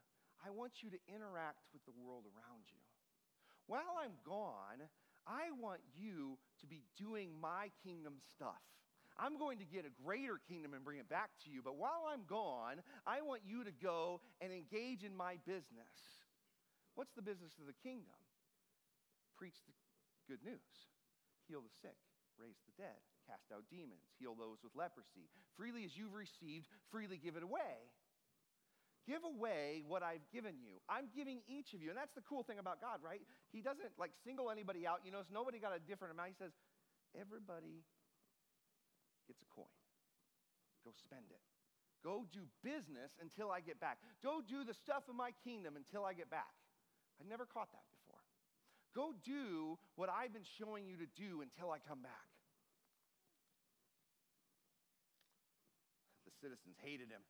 I 0.46 0.52
want 0.52 0.84
you 0.84 0.92
to 0.92 1.00
interact 1.10 1.66
with 1.74 1.84
the 1.90 1.96
world 1.96 2.28
around 2.28 2.69
you. 2.69 2.84
While 3.66 3.98
I'm 3.98 4.19
gone, 4.22 4.86
I 5.27 5.51
want 5.60 5.81
you 5.98 6.38
to 6.62 6.68
be 6.68 6.83
doing 6.98 7.30
my 7.42 7.69
kingdom 7.83 8.16
stuff. 8.33 8.62
I'm 9.18 9.39
going 9.39 9.60
to 9.60 9.66
get 9.66 9.86
a 9.88 9.94
greater 10.04 10.39
kingdom 10.50 10.74
and 10.74 10.83
bring 10.83 11.00
it 11.00 11.07
back 11.07 11.31
to 11.45 11.50
you. 11.50 11.62
But 11.63 11.77
while 11.77 12.04
I'm 12.12 12.27
gone, 12.27 12.83
I 13.07 13.22
want 13.22 13.42
you 13.48 13.63
to 13.63 13.72
go 13.72 14.19
and 14.42 14.51
engage 14.51 15.04
in 15.04 15.16
my 15.16 15.39
business. 15.48 16.19
What's 16.95 17.16
the 17.16 17.24
business 17.24 17.56
of 17.60 17.68
the 17.68 17.77
kingdom? 17.80 18.19
Preach 19.39 19.56
the 19.68 19.75
good 20.27 20.44
news, 20.44 20.72
heal 21.48 21.60
the 21.60 21.71
sick, 21.81 22.00
raise 22.39 22.60
the 22.68 22.75
dead, 22.80 23.00
cast 23.28 23.51
out 23.51 23.63
demons, 23.71 24.04
heal 24.19 24.36
those 24.36 24.63
with 24.63 24.75
leprosy. 24.75 25.28
Freely 25.56 25.83
as 25.83 25.95
you've 25.95 26.16
received, 26.16 26.68
freely 26.92 27.19
give 27.19 27.36
it 27.36 27.44
away. 27.44 27.92
Give 29.06 29.22
away 29.22 29.86
what 29.86 30.02
I've 30.02 30.25
given 30.34 30.57
you. 30.57 30.81
I'm 30.90 31.13
giving 31.13 31.46
each 31.46 31.78
of 31.78 31.81
you. 31.81 31.94
And 31.94 31.98
that's 31.98 32.13
the 32.18 32.25
cool 32.25 32.42
thing 32.42 32.57
about 32.57 32.81
God, 32.81 33.06
right? 33.06 33.22
He 33.54 33.62
doesn't 33.62 33.94
like 34.02 34.10
single 34.25 34.50
anybody 34.50 34.90
out. 34.90 35.06
You 35.06 35.13
notice 35.13 35.30
nobody 35.30 35.62
got 35.62 35.78
a 35.78 35.80
different 35.80 36.18
amount. 36.18 36.34
He 36.34 36.38
says, 36.42 36.57
everybody 37.13 37.86
gets 39.30 39.46
a 39.46 39.50
coin. 39.54 39.69
Go 40.81 40.90
spend 40.98 41.30
it. 41.30 41.42
Go 42.02 42.26
do 42.33 42.50
business 42.66 43.14
until 43.21 43.54
I 43.54 43.62
get 43.62 43.78
back. 43.78 44.02
Go 44.21 44.42
do 44.42 44.66
the 44.66 44.74
stuff 44.74 45.06
of 45.09 45.14
my 45.14 45.33
kingdom 45.45 45.78
until 45.78 46.06
I 46.06 46.14
get 46.14 46.30
back. 46.30 46.54
I've 47.21 47.30
never 47.30 47.45
caught 47.45 47.69
that 47.74 47.85
before. 47.94 48.21
Go 48.94 49.14
do 49.26 49.78
what 49.97 50.09
I've 50.09 50.33
been 50.33 50.45
showing 50.57 50.85
you 50.90 50.97
to 50.97 51.09
do 51.14 51.42
until 51.42 51.69
I 51.69 51.78
come 51.78 52.02
back. 52.02 52.30
The 56.26 56.33
citizens 56.42 56.78
hated 56.81 57.09
him 57.09 57.21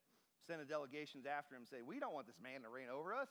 sent 0.45 0.61
a 0.61 0.65
delegations 0.65 1.25
after 1.25 1.57
him 1.57 1.65
say, 1.65 1.81
We 1.81 1.99
don't 1.99 2.13
want 2.13 2.29
this 2.29 2.39
man 2.41 2.61
to 2.61 2.69
reign 2.69 2.93
over 2.93 3.13
us. 3.13 3.29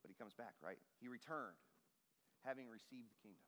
But 0.00 0.08
he 0.08 0.16
comes 0.16 0.34
back, 0.34 0.56
right? 0.64 0.78
He 1.00 1.08
returned, 1.08 1.60
having 2.44 2.68
received 2.68 3.12
the 3.12 3.20
kingdom. 3.20 3.44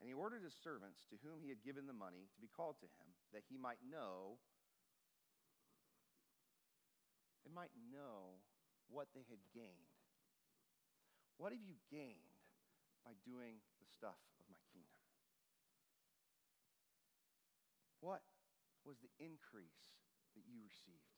And 0.00 0.10
he 0.10 0.14
ordered 0.14 0.42
his 0.42 0.56
servants 0.58 1.06
to 1.08 1.16
whom 1.22 1.40
he 1.40 1.48
had 1.48 1.62
given 1.62 1.86
the 1.86 1.96
money 1.96 2.26
to 2.34 2.40
be 2.42 2.50
called 2.50 2.76
to 2.82 2.88
him, 2.98 3.08
that 3.32 3.46
he 3.46 3.56
might 3.56 3.78
know, 3.84 4.42
they 7.46 7.52
might 7.54 7.72
know 7.92 8.42
what 8.90 9.08
they 9.14 9.24
had 9.30 9.40
gained. 9.54 9.92
What 11.38 11.52
have 11.52 11.62
you 11.62 11.78
gained 11.90 12.32
by 13.04 13.12
doing 13.24 13.60
the 13.80 13.88
stuff 13.92 14.18
of 14.40 14.44
my 14.50 14.60
kingdom? 14.72 15.04
What 18.00 18.20
was 18.86 19.00
the 19.00 19.12
increase 19.18 19.96
that 20.36 20.44
you 20.46 20.60
received. 20.60 21.12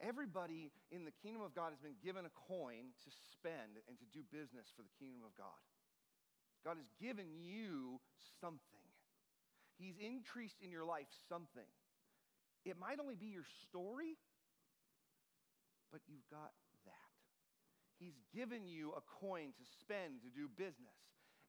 Everybody 0.00 0.70
in 0.92 1.04
the 1.04 1.14
kingdom 1.24 1.40
of 1.40 1.56
God 1.56 1.72
has 1.72 1.80
been 1.80 1.96
given 2.04 2.28
a 2.28 2.34
coin 2.48 2.92
to 3.04 3.10
spend 3.32 3.80
and 3.88 3.96
to 3.96 4.06
do 4.12 4.20
business 4.28 4.68
for 4.76 4.84
the 4.84 4.92
kingdom 5.00 5.24
of 5.24 5.32
God. 5.34 5.60
God 6.64 6.76
has 6.76 6.90
given 7.00 7.32
you 7.32 8.00
something. 8.40 8.86
He's 9.80 9.96
increased 9.96 10.60
in 10.60 10.68
your 10.68 10.84
life 10.84 11.08
something. 11.28 11.68
It 12.64 12.76
might 12.76 13.00
only 13.00 13.14
be 13.14 13.32
your 13.32 13.46
story, 13.64 14.18
but 15.92 16.02
you've 16.08 16.26
got 16.28 16.52
that. 16.84 17.16
He's 17.96 18.18
given 18.34 18.68
you 18.68 18.92
a 18.92 19.00
coin 19.00 19.56
to 19.56 19.64
spend 19.80 20.20
to 20.26 20.30
do 20.34 20.50
business. 20.52 21.00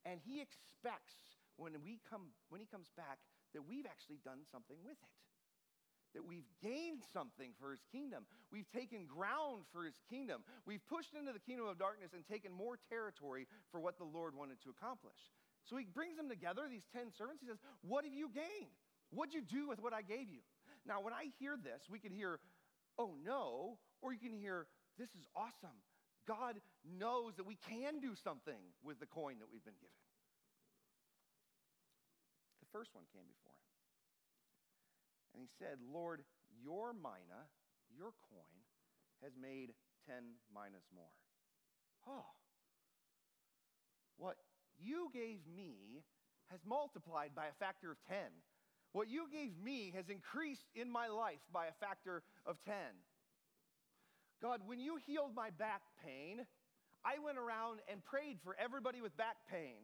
And 0.05 0.21
he 0.23 0.39
expects 0.39 1.17
when 1.57 1.73
we 1.83 1.99
come 2.07 2.31
when 2.47 2.61
he 2.61 2.67
comes 2.67 2.87
back 2.95 3.19
that 3.53 3.67
we've 3.67 3.85
actually 3.85 4.19
done 4.23 4.43
something 4.51 4.77
with 4.83 4.97
it. 4.97 5.15
That 6.15 6.25
we've 6.25 6.47
gained 6.63 7.03
something 7.13 7.51
for 7.59 7.71
his 7.71 7.83
kingdom. 7.91 8.25
We've 8.51 8.69
taken 8.71 9.05
ground 9.05 9.67
for 9.71 9.83
his 9.83 9.99
kingdom. 10.09 10.41
We've 10.65 10.81
pushed 10.87 11.13
into 11.13 11.33
the 11.33 11.43
kingdom 11.43 11.67
of 11.67 11.77
darkness 11.77 12.11
and 12.15 12.25
taken 12.25 12.51
more 12.51 12.79
territory 12.89 13.45
for 13.71 13.79
what 13.79 13.97
the 13.99 14.07
Lord 14.07 14.33
wanted 14.33 14.63
to 14.63 14.71
accomplish. 14.71 15.19
So 15.67 15.75
he 15.75 15.85
brings 15.85 16.15
them 16.15 16.29
together, 16.29 16.63
these 16.69 16.87
10 16.95 17.11
servants. 17.11 17.43
He 17.43 17.47
says, 17.47 17.59
What 17.83 18.05
have 18.05 18.13
you 18.13 18.31
gained? 18.33 18.71
What'd 19.11 19.35
you 19.35 19.43
do 19.43 19.67
with 19.67 19.79
what 19.79 19.93
I 19.93 20.01
gave 20.01 20.31
you? 20.31 20.39
Now, 20.87 21.01
when 21.01 21.13
I 21.13 21.27
hear 21.39 21.57
this, 21.61 21.83
we 21.91 21.99
can 21.99 22.11
hear, 22.11 22.39
oh 22.97 23.15
no, 23.23 23.77
or 24.01 24.13
you 24.13 24.19
can 24.19 24.33
hear, 24.33 24.67
this 24.97 25.09
is 25.09 25.27
awesome. 25.35 25.75
God 26.27 26.59
knows 26.83 27.35
that 27.35 27.45
we 27.45 27.57
can 27.69 27.99
do 27.99 28.15
something 28.15 28.59
with 28.83 28.99
the 28.99 29.05
coin 29.05 29.39
that 29.39 29.47
we've 29.51 29.63
been 29.63 29.79
given. 29.79 30.06
First 32.77 32.93
one 32.93 33.09
came 33.09 33.25
before 33.25 33.57
him. 33.57 33.73
And 35.33 35.41
he 35.41 35.49
said, 35.57 35.81
Lord, 35.81 36.21
your 36.61 36.93
mina, 36.93 37.49
your 37.89 38.13
coin, 38.29 38.57
has 39.23 39.33
made 39.33 39.73
10 40.05 40.37
minas 40.53 40.85
more. 40.93 41.17
Oh, 42.05 42.29
what 44.17 44.37
you 44.77 45.09
gave 45.11 45.39
me 45.49 46.05
has 46.51 46.59
multiplied 46.69 47.33
by 47.33 47.47
a 47.47 47.57
factor 47.57 47.89
of 47.89 47.97
10. 48.07 48.17
What 48.93 49.09
you 49.09 49.25
gave 49.33 49.57
me 49.57 49.91
has 49.95 50.09
increased 50.09 50.69
in 50.75 50.91
my 50.91 51.07
life 51.07 51.41
by 51.51 51.65
a 51.65 51.79
factor 51.81 52.21
of 52.45 52.61
10. 52.63 52.75
God, 54.39 54.61
when 54.67 54.79
you 54.79 54.97
healed 55.07 55.33
my 55.35 55.49
back 55.49 55.81
pain, 56.05 56.45
I 57.03 57.17
went 57.25 57.39
around 57.39 57.79
and 57.91 58.05
prayed 58.05 58.37
for 58.43 58.55
everybody 58.61 59.01
with 59.01 59.17
back 59.17 59.37
pain, 59.49 59.81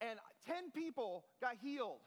and 0.00 0.20
10 0.46 0.70
people 0.70 1.24
got 1.40 1.56
healed. 1.60 1.98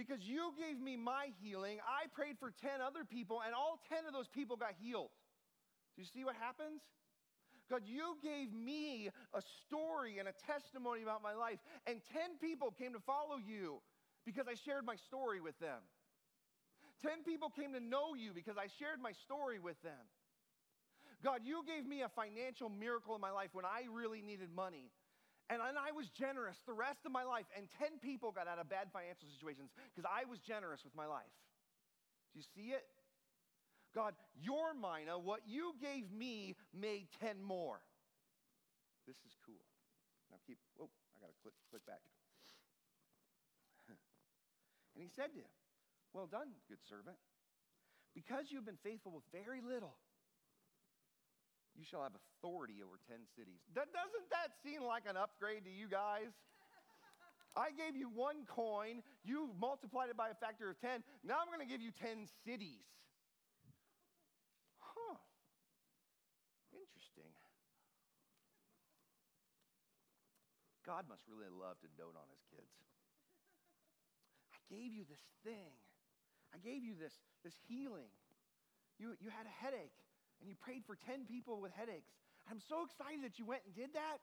Because 0.00 0.24
you 0.24 0.54
gave 0.56 0.80
me 0.80 0.96
my 0.96 1.28
healing, 1.44 1.76
I 1.84 2.08
prayed 2.08 2.40
for 2.40 2.50
10 2.50 2.80
other 2.80 3.04
people, 3.04 3.42
and 3.44 3.54
all 3.54 3.78
10 3.92 4.08
of 4.08 4.14
those 4.14 4.28
people 4.28 4.56
got 4.56 4.72
healed. 4.80 5.12
Do 5.94 6.00
you 6.00 6.08
see 6.08 6.24
what 6.24 6.36
happens? 6.40 6.80
God, 7.68 7.82
you 7.84 8.16
gave 8.22 8.50
me 8.50 9.10
a 9.34 9.42
story 9.60 10.16
and 10.16 10.26
a 10.26 10.32
testimony 10.32 11.02
about 11.02 11.22
my 11.22 11.34
life, 11.34 11.58
and 11.86 12.00
10 12.16 12.40
people 12.40 12.72
came 12.72 12.94
to 12.94 13.00
follow 13.00 13.36
you 13.36 13.82
because 14.24 14.48
I 14.48 14.54
shared 14.54 14.86
my 14.86 14.96
story 14.96 15.42
with 15.42 15.58
them. 15.60 15.84
10 17.04 17.22
people 17.22 17.50
came 17.50 17.74
to 17.74 17.80
know 17.80 18.14
you 18.16 18.32
because 18.32 18.56
I 18.56 18.68
shared 18.78 19.02
my 19.02 19.12
story 19.12 19.58
with 19.58 19.76
them. 19.82 20.08
God, 21.22 21.40
you 21.44 21.60
gave 21.68 21.84
me 21.84 22.00
a 22.00 22.08
financial 22.08 22.70
miracle 22.70 23.14
in 23.14 23.20
my 23.20 23.32
life 23.32 23.50
when 23.52 23.66
I 23.66 23.84
really 23.92 24.22
needed 24.22 24.48
money. 24.48 24.88
And 25.50 25.58
I 25.58 25.90
was 25.90 26.06
generous 26.14 26.54
the 26.62 26.72
rest 26.72 27.02
of 27.04 27.10
my 27.10 27.26
life, 27.26 27.46
and 27.58 27.66
10 27.82 27.98
people 27.98 28.30
got 28.30 28.46
out 28.46 28.62
of 28.62 28.70
bad 28.70 28.86
financial 28.94 29.26
situations 29.26 29.74
because 29.90 30.06
I 30.06 30.22
was 30.30 30.38
generous 30.38 30.86
with 30.86 30.94
my 30.94 31.10
life. 31.10 31.34
Do 32.30 32.38
you 32.38 32.46
see 32.54 32.70
it? 32.70 32.86
God, 33.90 34.14
your 34.38 34.70
mina, 34.78 35.18
what 35.18 35.42
you 35.50 35.74
gave 35.82 36.06
me, 36.14 36.54
made 36.70 37.10
10 37.18 37.42
more. 37.42 37.82
This 39.10 39.18
is 39.26 39.34
cool. 39.42 39.66
Now 40.30 40.38
keep, 40.46 40.58
oh, 40.78 40.86
I 41.18 41.26
got 41.26 41.34
to 41.34 41.38
click, 41.42 41.54
click 41.74 41.82
back. 41.82 41.98
and 44.94 45.02
he 45.02 45.10
said 45.10 45.34
to 45.34 45.42
him, 45.42 45.54
Well 46.14 46.30
done, 46.30 46.54
good 46.70 46.78
servant. 46.86 47.18
Because 48.14 48.54
you've 48.54 48.66
been 48.66 48.78
faithful 48.86 49.10
with 49.10 49.26
very 49.34 49.58
little, 49.58 49.98
you 51.76 51.84
shall 51.84 52.02
have 52.02 52.12
authority 52.14 52.82
over 52.82 52.98
10 53.08 53.18
cities. 53.36 53.60
doesn't 53.74 54.28
that 54.30 54.52
seem 54.62 54.82
like 54.84 55.04
an 55.08 55.16
upgrade 55.16 55.64
to 55.64 55.72
you 55.72 55.88
guys? 55.88 56.32
I 57.56 57.74
gave 57.74 57.98
you 57.98 58.06
one 58.14 58.46
coin, 58.46 59.02
you 59.26 59.50
multiplied 59.58 60.10
it 60.10 60.16
by 60.16 60.30
a 60.30 60.38
factor 60.38 60.70
of 60.70 60.78
10. 60.78 61.02
Now 61.26 61.42
I'm 61.42 61.50
going 61.50 61.64
to 61.64 61.70
give 61.70 61.82
you 61.82 61.90
10 61.90 62.30
cities. 62.46 62.86
Huh. 64.78 65.18
Interesting. 66.70 67.34
God 70.86 71.10
must 71.10 71.26
really 71.26 71.50
love 71.50 71.78
to 71.82 71.90
dote 71.98 72.14
on 72.14 72.30
his 72.30 72.42
kids. 72.54 72.70
I 74.54 74.58
gave 74.70 74.94
you 74.94 75.02
this 75.10 75.22
thing. 75.42 75.74
I 76.54 76.58
gave 76.58 76.86
you 76.86 76.94
this, 76.94 77.14
this 77.42 77.54
healing. 77.66 78.10
You, 78.98 79.18
you 79.18 79.30
had 79.30 79.46
a 79.46 79.54
headache 79.54 79.94
and 80.40 80.48
you 80.48 80.56
prayed 80.56 80.82
for 80.88 80.96
10 80.96 81.28
people 81.28 81.60
with 81.60 81.72
headaches. 81.76 82.10
I'm 82.48 82.60
so 82.60 82.82
excited 82.88 83.22
that 83.22 83.38
you 83.38 83.44
went 83.44 83.62
and 83.68 83.72
did 83.76 83.92
that. 83.94 84.18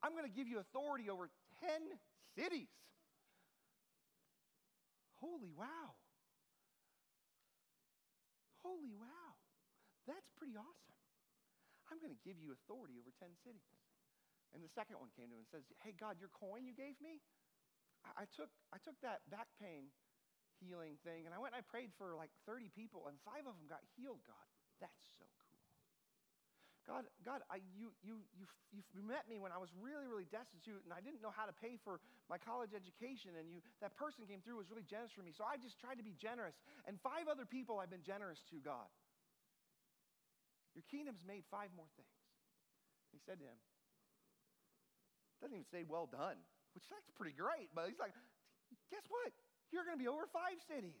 I'm 0.00 0.16
going 0.16 0.24
to 0.24 0.32
give 0.32 0.48
you 0.48 0.58
authority 0.58 1.12
over 1.12 1.28
10 1.60 1.68
cities. 2.32 2.72
Holy 5.20 5.52
wow. 5.52 6.00
Holy 8.64 8.96
wow. 8.96 9.32
That's 10.08 10.32
pretty 10.40 10.56
awesome. 10.56 10.96
I'm 11.92 12.00
going 12.00 12.12
to 12.14 12.22
give 12.24 12.40
you 12.40 12.56
authority 12.56 12.96
over 12.96 13.12
10 13.20 13.28
cities. 13.44 13.68
And 14.56 14.64
the 14.64 14.72
second 14.72 14.98
one 14.98 15.12
came 15.14 15.28
to 15.30 15.36
him 15.36 15.44
and 15.44 15.52
says, 15.52 15.68
Hey, 15.84 15.92
God, 15.94 16.16
your 16.18 16.32
coin 16.32 16.64
you 16.64 16.74
gave 16.74 16.96
me, 16.98 17.20
I, 18.02 18.24
I, 18.24 18.26
took, 18.32 18.50
I 18.72 18.80
took 18.80 18.96
that 19.04 19.22
back 19.28 19.46
pain 19.60 19.92
healing 20.60 21.00
thing 21.04 21.24
and 21.24 21.32
I 21.32 21.40
went 21.40 21.56
and 21.56 21.60
I 21.60 21.64
prayed 21.64 21.88
for 21.96 22.12
like 22.12 22.28
30 22.44 22.68
people 22.76 23.08
and 23.08 23.16
five 23.24 23.48
of 23.48 23.56
them 23.56 23.68
got 23.68 23.80
healed, 23.96 24.20
God. 24.28 24.48
That's 24.80 25.04
so 25.16 25.24
cool. 25.38 25.60
God, 26.88 27.04
God, 27.22 27.40
I, 27.46 27.62
you, 27.76 27.94
you, 28.02 28.18
you, 28.34 28.48
you 28.90 29.00
met 29.04 29.28
me 29.30 29.38
when 29.38 29.54
I 29.54 29.60
was 29.62 29.70
really, 29.78 30.10
really 30.10 30.26
destitute 30.26 30.82
and 30.82 30.90
I 30.90 30.98
didn't 30.98 31.22
know 31.22 31.30
how 31.30 31.46
to 31.46 31.54
pay 31.54 31.78
for 31.78 32.02
my 32.26 32.40
college 32.40 32.74
education. 32.74 33.38
And 33.38 33.46
you, 33.46 33.62
that 33.78 33.94
person 33.94 34.26
came 34.26 34.42
through 34.42 34.58
was 34.58 34.72
really 34.72 34.88
generous 34.88 35.14
for 35.14 35.22
me. 35.22 35.30
So 35.30 35.46
I 35.46 35.54
just 35.60 35.78
tried 35.78 36.02
to 36.02 36.06
be 36.06 36.18
generous. 36.18 36.56
And 36.90 36.98
five 36.98 37.30
other 37.30 37.46
people 37.46 37.78
I've 37.78 37.92
been 37.92 38.02
generous 38.02 38.42
to, 38.50 38.58
God. 38.58 38.88
Your 40.74 40.86
kingdom's 40.90 41.22
made 41.22 41.46
five 41.50 41.70
more 41.76 41.86
things. 41.94 42.18
He 43.14 43.18
said 43.22 43.38
to 43.38 43.46
him, 43.46 43.58
doesn't 45.40 45.56
even 45.56 45.70
say 45.72 45.82
well 45.88 46.04
done, 46.04 46.36
which 46.76 46.84
that's 46.92 47.08
pretty 47.16 47.32
great. 47.32 47.72
But 47.72 47.88
he's 47.88 47.98
like, 47.98 48.12
guess 48.92 49.02
what? 49.08 49.32
You're 49.72 49.88
going 49.88 49.96
to 49.96 50.02
be 50.02 50.10
over 50.10 50.28
five 50.28 50.60
cities. 50.68 51.00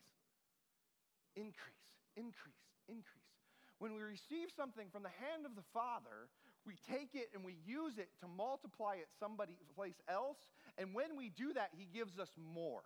Increase, 1.36 1.88
increase, 2.16 2.66
increase. 2.88 3.39
When 3.80 3.96
we 3.96 4.02
receive 4.02 4.52
something 4.54 4.92
from 4.92 5.02
the 5.02 5.16
hand 5.24 5.48
of 5.48 5.56
the 5.56 5.64
Father, 5.72 6.28
we 6.66 6.76
take 6.84 7.14
it 7.14 7.30
and 7.34 7.42
we 7.42 7.56
use 7.64 7.96
it 7.96 8.10
to 8.20 8.28
multiply 8.28 9.00
it 9.00 9.08
somebody 9.18 9.56
place 9.74 9.96
else. 10.06 10.36
And 10.76 10.94
when 10.94 11.16
we 11.16 11.30
do 11.30 11.54
that, 11.54 11.70
He 11.72 11.88
gives 11.88 12.18
us 12.18 12.28
more. 12.36 12.84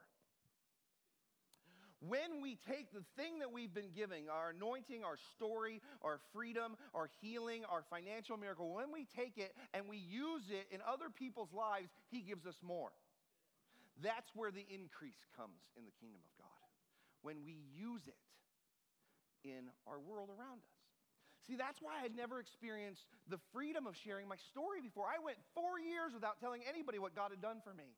When 1.98 2.40
we 2.40 2.58
take 2.68 2.92
the 2.92 3.02
thing 3.16 3.40
that 3.40 3.50
we've 3.50 3.74
been 3.74 3.90
giving, 3.90 4.28
our 4.28 4.50
anointing, 4.50 5.02
our 5.02 5.16
story, 5.34 5.82
our 6.02 6.20
freedom, 6.32 6.76
our 6.94 7.10
healing, 7.20 7.64
our 7.68 7.82
financial 7.90 8.36
miracle, 8.36 8.72
when 8.72 8.92
we 8.92 9.06
take 9.16 9.36
it 9.36 9.52
and 9.72 9.88
we 9.88 9.96
use 9.96 10.44
it 10.48 10.68
in 10.70 10.78
other 10.86 11.10
people's 11.10 11.52
lives, 11.52 11.88
He 12.10 12.20
gives 12.20 12.46
us 12.46 12.56
more. 12.62 12.92
That's 14.00 14.30
where 14.34 14.52
the 14.52 14.66
increase 14.70 15.18
comes 15.36 15.58
in 15.76 15.86
the 15.86 15.96
kingdom 15.98 16.20
of 16.22 16.38
God. 16.38 16.68
When 17.22 17.42
we 17.44 17.58
use 17.74 18.06
it 18.06 18.14
in 19.44 19.68
our 19.86 19.98
world 19.98 20.30
around 20.30 20.62
us. 20.64 20.73
See, 21.44 21.60
that's 21.60 21.76
why 21.84 22.00
I'd 22.00 22.16
never 22.16 22.40
experienced 22.40 23.04
the 23.28 23.36
freedom 23.52 23.84
of 23.86 23.92
sharing 24.00 24.24
my 24.28 24.40
story 24.48 24.80
before. 24.80 25.04
I 25.04 25.20
went 25.20 25.36
four 25.52 25.76
years 25.76 26.16
without 26.16 26.40
telling 26.40 26.64
anybody 26.64 26.96
what 26.96 27.12
God 27.12 27.36
had 27.36 27.44
done 27.44 27.60
for 27.60 27.76
me. 27.76 27.92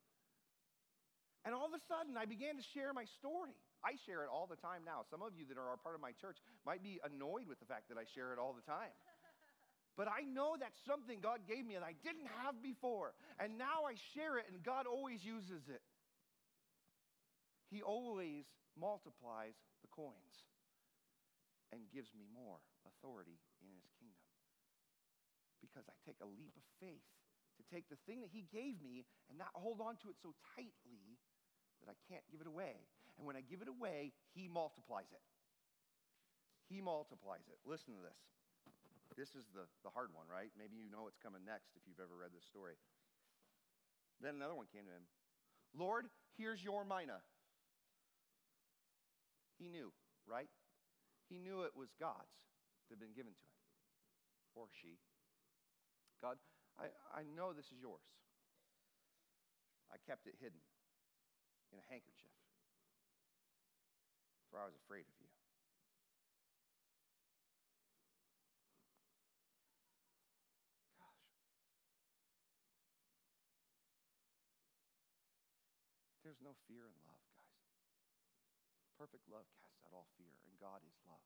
And 1.46 1.54
all 1.54 1.70
of 1.70 1.74
a 1.78 1.82
sudden, 1.86 2.18
I 2.18 2.26
began 2.26 2.58
to 2.58 2.66
share 2.74 2.90
my 2.90 3.06
story. 3.22 3.54
I 3.86 3.94
share 4.02 4.26
it 4.26 4.30
all 4.34 4.50
the 4.50 4.58
time 4.58 4.82
now. 4.82 5.06
Some 5.06 5.22
of 5.22 5.38
you 5.38 5.46
that 5.46 5.54
are 5.54 5.70
a 5.70 5.78
part 5.78 5.94
of 5.94 6.02
my 6.02 6.10
church 6.18 6.42
might 6.66 6.82
be 6.82 6.98
annoyed 7.06 7.46
with 7.46 7.62
the 7.62 7.70
fact 7.70 7.86
that 7.86 7.94
I 7.94 8.02
share 8.18 8.34
it 8.34 8.42
all 8.42 8.54
the 8.54 8.66
time. 8.66 8.90
But 9.96 10.12
I 10.12 10.28
know 10.28 10.60
that's 10.60 10.76
something 10.84 11.24
God 11.24 11.48
gave 11.48 11.64
me 11.64 11.72
that 11.72 11.82
I 11.82 11.96
didn't 12.04 12.28
have 12.44 12.60
before. 12.60 13.16
And 13.40 13.56
now 13.56 13.88
I 13.88 13.96
share 14.12 14.36
it, 14.36 14.44
and 14.52 14.60
God 14.60 14.84
always 14.84 15.24
uses 15.24 15.64
it. 15.72 15.80
He 17.72 17.80
always 17.80 18.44
multiplies 18.76 19.56
the 19.80 19.88
coins 19.88 20.36
and 21.72 21.80
gives 21.94 22.12
me 22.12 22.28
more 22.28 22.60
authority 23.06 23.38
in 23.62 23.70
His 23.70 23.86
kingdom. 24.02 24.26
Because 25.62 25.86
I 25.86 25.94
take 26.02 26.18
a 26.18 26.26
leap 26.26 26.58
of 26.58 26.66
faith 26.82 27.06
to 27.54 27.62
take 27.70 27.86
the 27.86 28.02
thing 28.02 28.26
that 28.26 28.34
He 28.34 28.50
gave 28.50 28.82
me 28.82 29.06
and 29.30 29.38
not 29.38 29.54
hold 29.54 29.78
on 29.78 29.94
to 30.02 30.10
it 30.10 30.18
so 30.18 30.34
tightly 30.58 31.14
that 31.78 31.86
I 31.86 31.94
can't 32.10 32.26
give 32.26 32.42
it 32.42 32.50
away. 32.50 32.82
And 33.14 33.22
when 33.22 33.38
I 33.38 33.46
give 33.46 33.62
it 33.62 33.70
away, 33.70 34.10
He 34.34 34.50
multiplies 34.50 35.14
it. 35.14 35.22
He 36.66 36.82
multiplies 36.82 37.46
it. 37.46 37.62
Listen 37.62 37.94
to 37.94 38.02
this. 38.02 38.18
This 39.14 39.38
is 39.38 39.46
the, 39.54 39.70
the 39.86 39.94
hard 39.94 40.10
one, 40.10 40.26
right? 40.26 40.50
Maybe 40.58 40.74
you 40.74 40.90
know 40.90 41.06
what's 41.06 41.22
coming 41.22 41.46
next 41.46 41.78
if 41.78 41.86
you've 41.86 42.02
ever 42.02 42.18
read 42.18 42.34
this 42.34 42.44
story. 42.44 42.74
Then 44.18 44.34
another 44.34 44.58
one 44.58 44.66
came 44.74 44.84
to 44.90 44.92
him 44.92 45.06
Lord, 45.72 46.10
here's 46.36 46.60
your 46.60 46.84
mina. 46.84 47.22
He 49.56 49.68
knew, 49.68 49.92
right? 50.26 50.50
He 51.30 51.38
knew 51.38 51.62
it 51.62 51.72
was 51.72 51.88
God's 52.00 52.36
that 52.88 52.96
had 52.96 53.02
been 53.02 53.16
given 53.16 53.34
to 53.34 53.44
him, 53.46 53.58
or 54.54 54.66
she. 54.70 54.98
God, 56.22 56.38
I, 56.78 56.88
I 57.12 57.22
know 57.34 57.52
this 57.52 57.68
is 57.74 57.78
yours. 57.82 58.04
I 59.90 59.98
kept 60.02 60.26
it 60.26 60.34
hidden 60.38 60.62
in 61.72 61.78
a 61.78 61.86
handkerchief, 61.90 62.34
for 64.50 64.62
I 64.62 64.66
was 64.66 64.78
afraid 64.78 65.06
of 65.06 65.16
you. 65.18 65.30
Gosh. 70.98 71.26
there's 76.26 76.42
no 76.42 76.58
fear 76.66 76.90
in 76.90 76.98
love, 77.06 77.22
guys. 77.30 77.62
Perfect 78.98 79.28
love 79.28 79.46
casts 79.60 79.78
out 79.84 79.92
all 79.92 80.08
fear, 80.16 80.32
and 80.48 80.56
God 80.58 80.82
is 80.82 80.96
love. 81.04 81.22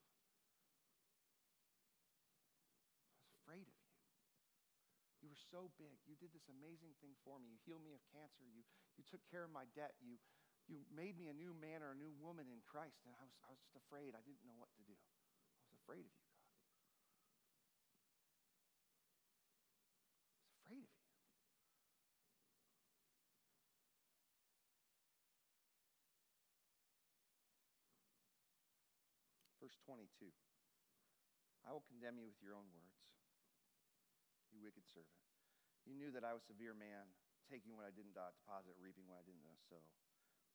I 3.16 3.24
was 3.24 3.32
afraid 3.40 3.64
of 3.64 3.76
you. 3.78 3.90
You 5.22 5.28
were 5.28 5.29
so 5.49 5.73
big. 5.80 5.97
You 6.04 6.12
did 6.20 6.37
this 6.37 6.44
amazing 6.52 6.92
thing 7.00 7.16
for 7.25 7.40
me. 7.40 7.49
You 7.49 7.59
healed 7.64 7.80
me 7.80 7.97
of 7.97 8.04
cancer. 8.12 8.44
You, 8.44 8.61
you 9.00 9.04
took 9.09 9.25
care 9.32 9.49
of 9.49 9.52
my 9.52 9.64
debt. 9.73 9.97
You, 10.04 10.20
you 10.68 10.85
made 10.92 11.16
me 11.16 11.32
a 11.32 11.37
new 11.37 11.56
man 11.56 11.80
or 11.80 11.97
a 11.97 11.99
new 11.99 12.12
woman 12.20 12.52
in 12.52 12.61
Christ. 12.68 13.00
And 13.09 13.16
I 13.16 13.25
was, 13.25 13.32
I 13.47 13.49
was 13.49 13.61
just 13.64 13.76
afraid. 13.78 14.12
I 14.12 14.20
didn't 14.20 14.44
know 14.44 14.59
what 14.61 14.68
to 14.76 14.82
do. 14.85 14.92
I 14.92 15.64
was 15.64 15.75
afraid 15.80 16.04
of 16.04 16.12
you, 16.12 16.28
God. 16.28 16.37
I 16.37 16.61
was 20.44 20.56
afraid 20.61 20.85
of 20.85 20.92
you. 20.92 21.00
Verse 29.61 29.76
22 29.87 30.32
I 31.62 31.70
will 31.70 31.85
condemn 31.87 32.18
you 32.18 32.26
with 32.26 32.40
your 32.42 32.56
own 32.56 32.66
words 32.75 33.00
you 34.52 34.59
wicked 34.62 34.85
servant. 34.92 35.29
You 35.88 35.96
knew 35.96 36.12
that 36.12 36.25
I 36.25 36.37
was 36.37 36.44
a 36.44 36.52
severe 36.52 36.76
man, 36.76 37.08
taking 37.49 37.75
what 37.75 37.88
I 37.88 37.92
didn't 37.92 38.14
deposit, 38.14 38.76
reaping 38.78 39.08
what 39.08 39.20
I 39.20 39.25
didn't 39.25 39.42
sow. 39.68 39.82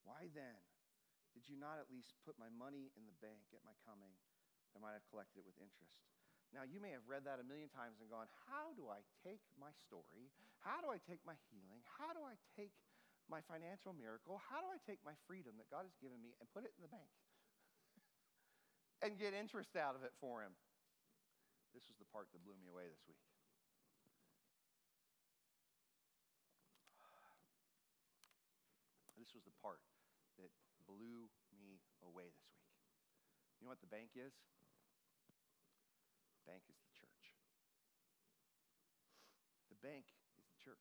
Why 0.06 0.30
then 0.32 0.62
did 1.34 1.44
you 1.50 1.58
not 1.58 1.76
at 1.82 1.92
least 1.92 2.16
put 2.24 2.38
my 2.40 2.48
money 2.48 2.94
in 2.96 3.04
the 3.04 3.16
bank 3.20 3.52
at 3.52 3.60
my 3.66 3.76
coming? 3.84 4.14
I 4.72 4.80
might 4.80 4.96
have 4.96 5.04
collected 5.10 5.42
it 5.42 5.46
with 5.48 5.58
interest. 5.60 6.00
Now, 6.54 6.62
you 6.62 6.78
may 6.78 6.94
have 6.94 7.04
read 7.10 7.26
that 7.26 7.42
a 7.42 7.46
million 7.46 7.66
times 7.68 7.98
and 7.98 8.06
gone, 8.06 8.30
How 8.46 8.70
do 8.78 8.86
I 8.86 9.02
take 9.26 9.42
my 9.58 9.74
story? 9.84 10.30
How 10.62 10.78
do 10.80 10.88
I 10.88 11.02
take 11.02 11.20
my 11.26 11.34
healing? 11.50 11.82
How 11.98 12.14
do 12.14 12.22
I 12.22 12.38
take 12.54 12.72
my 13.26 13.42
financial 13.44 13.90
miracle? 13.92 14.38
How 14.38 14.62
do 14.62 14.70
I 14.70 14.78
take 14.86 15.02
my 15.02 15.18
freedom 15.26 15.58
that 15.58 15.66
God 15.68 15.84
has 15.84 15.96
given 15.98 16.22
me 16.22 16.38
and 16.38 16.46
put 16.54 16.62
it 16.62 16.72
in 16.78 16.86
the 16.86 16.92
bank 16.92 17.10
and 19.04 19.18
get 19.18 19.34
interest 19.34 19.74
out 19.74 19.98
of 19.98 20.06
it 20.06 20.14
for 20.22 20.40
Him? 20.40 20.54
This 21.74 21.84
was 21.90 21.98
the 21.98 22.08
part 22.08 22.30
that 22.32 22.40
blew 22.40 22.56
me 22.56 22.70
away 22.70 22.88
this 22.88 23.02
week. 23.04 23.20
This 29.26 29.34
was 29.34 29.42
the 29.42 29.58
part 29.58 29.82
that 30.38 30.54
blew 30.86 31.26
me 31.58 31.82
away 31.98 32.30
this 32.30 32.46
week. 32.62 32.78
You 33.58 33.66
know 33.66 33.74
what 33.74 33.82
the 33.82 33.90
bank 33.90 34.14
is? 34.14 34.38
The 36.38 36.46
bank 36.46 36.62
is 36.70 36.78
the 36.78 36.94
church. 36.94 37.34
The 39.66 39.82
bank 39.82 40.06
is 40.38 40.46
the 40.46 40.58
church. 40.62 40.78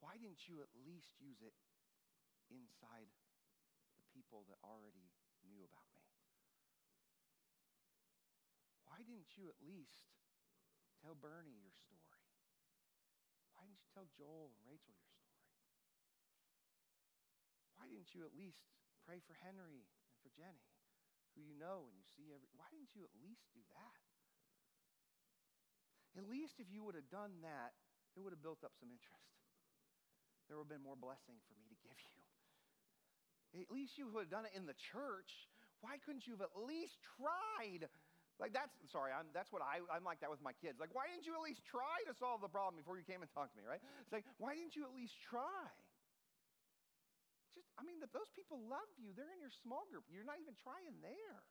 Why 0.00 0.16
didn't 0.16 0.48
you 0.48 0.64
at 0.64 0.72
least 0.80 1.12
use 1.20 1.44
it 1.44 1.52
inside 2.48 3.12
the 4.00 4.06
people 4.08 4.48
that 4.48 4.56
already 4.64 5.12
knew 5.44 5.60
about 5.68 5.92
me? 5.92 6.08
Why 8.88 9.04
didn't 9.04 9.36
you 9.36 9.52
at 9.52 9.60
least 9.60 10.08
tell 11.04 11.12
Bernie 11.12 11.60
your 11.60 11.76
story? 11.76 12.16
Why 13.52 13.68
didn't 13.68 13.84
you 13.84 13.92
tell 13.92 14.08
Joel 14.16 14.56
and 14.56 14.64
Rachel 14.64 14.96
your 14.96 15.04
story? 15.04 15.17
Why 17.88 17.96
didn't 17.96 18.12
you 18.12 18.28
at 18.28 18.36
least 18.36 18.60
pray 19.08 19.16
for 19.24 19.32
Henry 19.40 19.80
and 19.80 20.20
for 20.20 20.28
Jenny, 20.36 20.68
who 21.32 21.40
you 21.40 21.56
know 21.56 21.88
and 21.88 21.96
you 21.96 22.04
see 22.04 22.28
every. 22.36 22.44
Why 22.52 22.68
didn't 22.68 22.92
you 22.92 23.00
at 23.00 23.14
least 23.24 23.48
do 23.56 23.64
that? 23.72 24.04
At 26.20 26.28
least 26.28 26.60
if 26.60 26.68
you 26.68 26.84
would 26.84 26.92
have 27.00 27.08
done 27.08 27.40
that, 27.40 27.72
it 28.12 28.20
would 28.20 28.36
have 28.36 28.44
built 28.44 28.60
up 28.60 28.76
some 28.76 28.92
interest. 28.92 29.40
There 30.52 30.60
would 30.60 30.68
have 30.68 30.74
been 30.76 30.84
more 30.84 31.00
blessing 31.00 31.40
for 31.48 31.56
me 31.56 31.64
to 31.72 31.78
give 31.80 31.96
you. 31.96 33.64
At 33.64 33.72
least 33.72 33.96
you 33.96 34.04
would 34.12 34.28
have 34.28 34.32
done 34.32 34.44
it 34.44 34.52
in 34.52 34.68
the 34.68 34.76
church. 34.76 35.48
Why 35.80 35.96
couldn't 36.04 36.28
you 36.28 36.36
have 36.36 36.44
at 36.44 36.52
least 36.60 37.00
tried? 37.16 37.88
Like 38.36 38.52
that's 38.52 38.76
sorry, 38.92 39.16
I'm, 39.16 39.32
that's 39.32 39.48
what 39.48 39.64
I, 39.64 39.80
I'm 39.88 40.04
like 40.04 40.20
that 40.20 40.28
with 40.28 40.44
my 40.44 40.52
kids. 40.52 40.76
Like, 40.76 40.92
why 40.92 41.08
didn't 41.08 41.24
you 41.24 41.32
at 41.32 41.40
least 41.40 41.64
try 41.64 42.04
to 42.04 42.12
solve 42.12 42.44
the 42.44 42.52
problem 42.52 42.76
before 42.76 43.00
you 43.00 43.06
came 43.08 43.24
and 43.24 43.30
talked 43.32 43.56
to 43.56 43.58
me, 43.58 43.64
right? 43.64 43.80
It's 44.04 44.12
like, 44.12 44.28
why 44.36 44.52
didn't 44.52 44.76
you 44.76 44.84
at 44.84 44.92
least 44.92 45.16
try? 45.24 45.72
I 47.78 47.86
mean, 47.86 48.02
those 48.10 48.26
people 48.34 48.58
love 48.66 48.90
you. 48.98 49.14
They're 49.14 49.30
in 49.30 49.38
your 49.38 49.54
small 49.54 49.86
group. 49.86 50.10
You're 50.10 50.26
not 50.26 50.42
even 50.42 50.58
trying 50.58 50.98
there. 50.98 51.46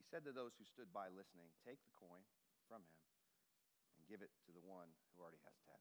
He 0.00 0.04
said 0.08 0.24
to 0.24 0.32
those 0.32 0.56
who 0.56 0.64
stood 0.64 0.88
by 0.96 1.12
listening, 1.12 1.52
Take 1.60 1.84
the 1.84 1.92
coin 1.92 2.24
from 2.64 2.88
him 2.88 3.00
and 4.00 4.08
give 4.08 4.24
it 4.24 4.32
to 4.48 4.50
the 4.56 4.64
one 4.64 4.88
who 5.12 5.20
already 5.20 5.44
has 5.44 5.60
ten. 5.68 5.76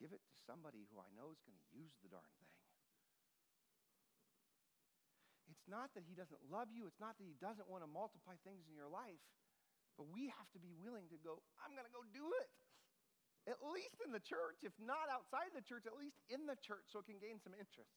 Give 0.00 0.16
it 0.16 0.24
to 0.24 0.36
somebody 0.48 0.88
who 0.88 1.04
I 1.04 1.12
know 1.12 1.36
is 1.36 1.44
going 1.44 1.60
to 1.60 1.68
use 1.76 1.92
the 2.00 2.08
darn 2.08 2.32
thing. 2.40 2.65
It's 5.56 5.72
not 5.72 5.90
that 5.96 6.04
he 6.04 6.12
doesn't 6.12 6.38
love 6.52 6.68
you, 6.68 6.84
it's 6.84 7.00
not 7.00 7.16
that 7.16 7.24
he 7.24 7.34
doesn't 7.40 7.66
want 7.66 7.80
to 7.80 7.90
multiply 7.90 8.36
things 8.44 8.68
in 8.68 8.76
your 8.76 8.92
life, 8.92 9.18
but 9.96 10.12
we 10.12 10.28
have 10.28 10.46
to 10.52 10.60
be 10.60 10.70
willing 10.76 11.08
to 11.08 11.18
go, 11.24 11.40
I'm 11.64 11.72
going 11.72 11.88
to 11.88 11.96
go 11.96 12.04
do 12.12 12.28
it. 12.44 12.52
At 13.48 13.62
least 13.62 14.02
in 14.04 14.12
the 14.12 14.20
church, 14.20 14.60
if 14.66 14.74
not 14.76 15.08
outside 15.08 15.54
the 15.56 15.64
church, 15.64 15.88
at 15.88 15.96
least 15.96 16.18
in 16.28 16.44
the 16.44 16.58
church 16.60 16.84
so 16.92 17.00
it 17.00 17.08
can 17.08 17.16
gain 17.22 17.40
some 17.40 17.56
interest. 17.56 17.94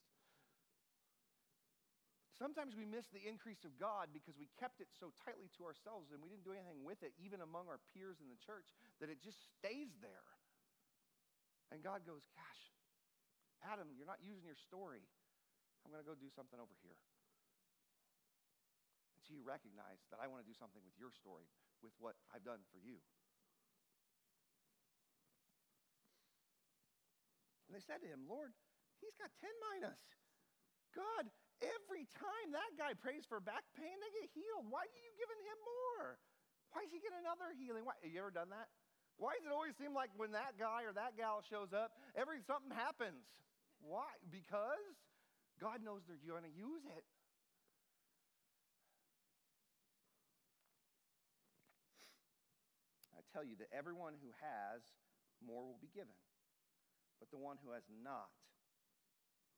Sometimes 2.38 2.72
we 2.72 2.88
miss 2.88 3.04
the 3.12 3.20
increase 3.20 3.68
of 3.68 3.76
God 3.76 4.16
because 4.16 4.40
we 4.40 4.48
kept 4.56 4.80
it 4.80 4.88
so 4.96 5.12
tightly 5.28 5.52
to 5.60 5.68
ourselves 5.68 6.16
and 6.16 6.24
we 6.24 6.32
didn't 6.32 6.48
do 6.48 6.56
anything 6.56 6.88
with 6.88 7.04
it, 7.04 7.12
even 7.20 7.44
among 7.44 7.68
our 7.68 7.84
peers 7.92 8.24
in 8.24 8.32
the 8.32 8.40
church, 8.40 8.72
that 9.04 9.12
it 9.12 9.20
just 9.20 9.44
stays 9.60 9.92
there. 10.00 10.30
And 11.76 11.84
God 11.84 12.08
goes, 12.08 12.24
Gosh, 12.32 12.64
Adam, 13.68 13.92
you're 13.92 14.08
not 14.08 14.24
using 14.24 14.48
your 14.48 14.56
story. 14.56 15.04
I'm 15.84 15.92
going 15.92 16.00
to 16.00 16.08
go 16.08 16.16
do 16.16 16.32
something 16.32 16.62
over 16.62 16.72
here 16.80 16.96
until 19.30 19.38
you 19.38 19.46
recognize 19.46 20.02
that 20.10 20.18
I 20.18 20.26
want 20.26 20.42
to 20.42 20.48
do 20.50 20.58
something 20.58 20.82
with 20.82 20.98
your 20.98 21.14
story, 21.14 21.46
with 21.86 21.94
what 22.02 22.18
I've 22.34 22.42
done 22.42 22.66
for 22.74 22.82
you. 22.82 22.98
And 27.70 27.78
they 27.78 27.86
said 27.86 28.02
to 28.02 28.10
him, 28.10 28.26
Lord, 28.26 28.50
he's 28.98 29.14
got 29.22 29.30
10 29.38 29.54
minas. 29.70 30.02
God, 30.98 31.30
every 31.62 32.10
time 32.18 32.58
that 32.58 32.74
guy 32.74 32.98
prays 32.98 33.30
for 33.30 33.38
back 33.38 33.62
pain, 33.78 33.94
they 34.02 34.12
get 34.18 34.34
healed. 34.34 34.66
Why 34.74 34.90
are 34.90 34.98
you 35.06 35.14
giving 35.22 35.38
him 35.46 35.60
more? 35.62 36.18
Why 36.74 36.82
does 36.82 36.90
he 36.90 36.98
get 36.98 37.14
another 37.14 37.54
healing? 37.54 37.86
Why, 37.86 37.94
have 38.02 38.10
you 38.10 38.18
ever 38.18 38.34
done 38.34 38.50
that? 38.50 38.74
Why 39.22 39.38
does 39.38 39.46
it 39.46 39.54
always 39.54 39.78
seem 39.78 39.94
like 39.94 40.10
when 40.18 40.34
that 40.34 40.58
guy 40.58 40.90
or 40.90 40.98
that 40.98 41.14
gal 41.14 41.46
shows 41.46 41.70
up, 41.70 41.94
every 42.18 42.42
something 42.42 42.74
happens? 42.74 43.22
Why? 43.86 44.10
Because 44.34 44.98
God 45.62 45.86
knows 45.86 46.02
they're 46.10 46.18
going 46.26 46.50
to 46.50 46.56
use 46.58 46.82
it. 46.90 47.06
Tell 53.30 53.46
you 53.46 53.56
that 53.62 53.70
everyone 53.70 54.18
who 54.20 54.34
has, 54.42 54.82
more 55.40 55.64
will 55.64 55.80
be 55.80 55.92
given. 55.94 56.16
But 57.22 57.32
the 57.32 57.40
one 57.40 57.60
who 57.62 57.76
has 57.76 57.86
not, 57.90 58.32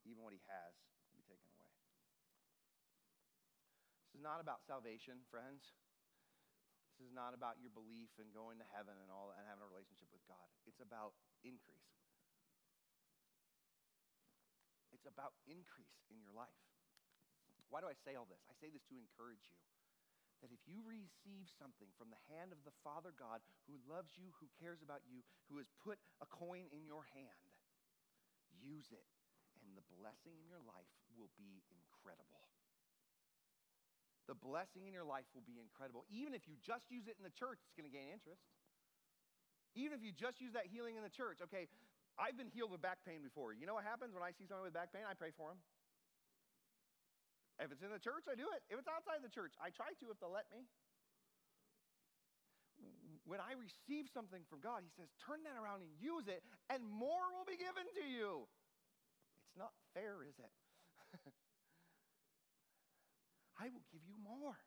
even 0.03 0.21
what 0.25 0.33
he 0.35 0.41
has, 0.49 0.73
will 1.09 1.17
be 1.17 1.25
taken 1.25 1.47
away. 1.47 1.71
This 4.09 4.19
is 4.19 4.23
not 4.25 4.43
about 4.43 4.65
salvation, 4.65 5.23
friends. 5.29 5.77
This 6.97 7.09
is 7.09 7.13
not 7.15 7.33
about 7.33 7.57
your 7.57 7.73
belief 7.73 8.13
and 8.21 8.29
going 8.29 8.61
to 8.61 8.67
heaven 8.75 8.93
and 8.99 9.09
all 9.09 9.33
and 9.33 9.41
having 9.49 9.65
a 9.65 9.69
relationship 9.69 10.11
with 10.13 10.21
God. 10.29 10.45
It's 10.69 10.83
about 10.83 11.17
increase. 11.41 11.89
It's 14.93 15.09
about 15.09 15.33
increase 15.49 15.97
in 16.13 16.21
your 16.21 16.35
life. 16.35 16.61
Why 17.73 17.79
do 17.79 17.87
I 17.87 17.95
say 17.95 18.19
all 18.19 18.27
this? 18.27 18.43
I 18.51 18.53
say 18.59 18.69
this 18.69 18.83
to 18.91 18.99
encourage 18.99 19.47
you 19.47 19.57
that 20.41 20.53
if 20.53 20.61
you 20.65 20.81
receive 20.81 21.45
something 21.57 21.89
from 21.95 22.09
the 22.09 22.21
hand 22.33 22.49
of 22.49 22.61
the 22.65 22.73
Father 22.81 23.13
God 23.13 23.41
who 23.69 23.77
loves 23.85 24.17
you, 24.17 24.33
who 24.41 24.49
cares 24.57 24.81
about 24.81 25.05
you, 25.05 25.21
who 25.49 25.61
has 25.61 25.69
put 25.81 26.01
a 26.21 26.27
coin 26.27 26.65
in 26.73 26.85
your 26.85 27.05
hand, 27.13 27.45
use 28.57 28.89
it, 28.89 29.05
and 29.61 29.77
the 29.77 29.85
blessing 29.97 30.37
in 30.41 30.49
your 30.49 30.61
life 30.65 30.89
will 31.13 31.29
be 31.37 31.61
incredible. 31.69 32.41
The 34.29 34.37
blessing 34.37 34.89
in 34.89 34.93
your 34.93 35.05
life 35.05 35.25
will 35.33 35.45
be 35.45 35.61
incredible. 35.61 36.05
Even 36.09 36.33
if 36.33 36.49
you 36.49 36.57
just 36.61 36.89
use 36.89 37.05
it 37.05 37.17
in 37.17 37.25
the 37.25 37.33
church, 37.33 37.61
it's 37.65 37.75
going 37.77 37.89
to 37.89 37.93
gain 37.93 38.09
interest. 38.09 38.41
Even 39.77 39.95
if 39.95 40.01
you 40.03 40.11
just 40.11 40.41
use 40.41 40.53
that 40.53 40.67
healing 40.67 40.97
in 40.97 41.03
the 41.03 41.11
church, 41.11 41.39
okay, 41.45 41.67
I've 42.19 42.35
been 42.35 42.51
healed 42.51 42.75
of 42.75 42.81
back 42.83 43.01
pain 43.07 43.23
before. 43.23 43.53
You 43.55 43.65
know 43.65 43.75
what 43.75 43.87
happens 43.87 44.13
when 44.13 44.23
I 44.23 44.35
see 44.35 44.45
someone 44.45 44.67
with 44.67 44.75
back 44.75 44.91
pain? 44.91 45.07
I 45.07 45.15
pray 45.15 45.31
for 45.31 45.51
them. 45.51 45.59
If 47.61 47.69
it's 47.69 47.85
in 47.85 47.93
the 47.93 48.01
church, 48.01 48.25
I 48.25 48.33
do 48.33 48.49
it. 48.57 48.65
If 48.73 48.81
it's 48.81 48.89
outside 48.89 49.21
the 49.21 49.29
church, 49.29 49.53
I 49.61 49.69
try 49.69 49.93
to 49.93 50.05
if 50.09 50.17
they'll 50.17 50.33
let 50.33 50.49
me. 50.49 50.65
When 53.29 53.37
I 53.37 53.53
receive 53.53 54.09
something 54.09 54.41
from 54.49 54.65
God, 54.65 54.81
He 54.81 54.89
says, 54.97 55.13
turn 55.21 55.45
that 55.45 55.53
around 55.53 55.85
and 55.85 55.93
use 56.01 56.25
it, 56.25 56.41
and 56.73 56.81
more 56.81 57.29
will 57.37 57.45
be 57.45 57.61
given 57.61 57.85
to 58.01 58.05
you. 58.09 58.49
It's 59.45 59.61
not 59.61 59.77
fair, 59.93 60.25
is 60.25 60.33
it? 60.41 60.49
I 63.61 63.69
will 63.69 63.85
give 63.93 64.01
you 64.09 64.17
more. 64.17 64.57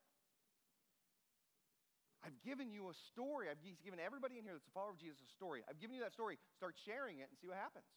I've 2.22 2.38
given 2.46 2.70
you 2.70 2.88
a 2.88 2.96
story. 3.10 3.50
I've 3.50 3.60
given 3.82 3.98
everybody 3.98 4.38
in 4.38 4.46
here 4.46 4.54
that's 4.54 4.70
a 4.70 4.72
follower 4.72 4.94
of 4.94 5.02
Jesus 5.02 5.18
a 5.18 5.28
story. 5.34 5.66
I've 5.66 5.82
given 5.82 5.98
you 5.98 6.02
that 6.06 6.14
story. 6.14 6.38
Start 6.56 6.78
sharing 6.78 7.18
it 7.18 7.26
and 7.28 7.36
see 7.42 7.50
what 7.50 7.58
happens. 7.58 7.90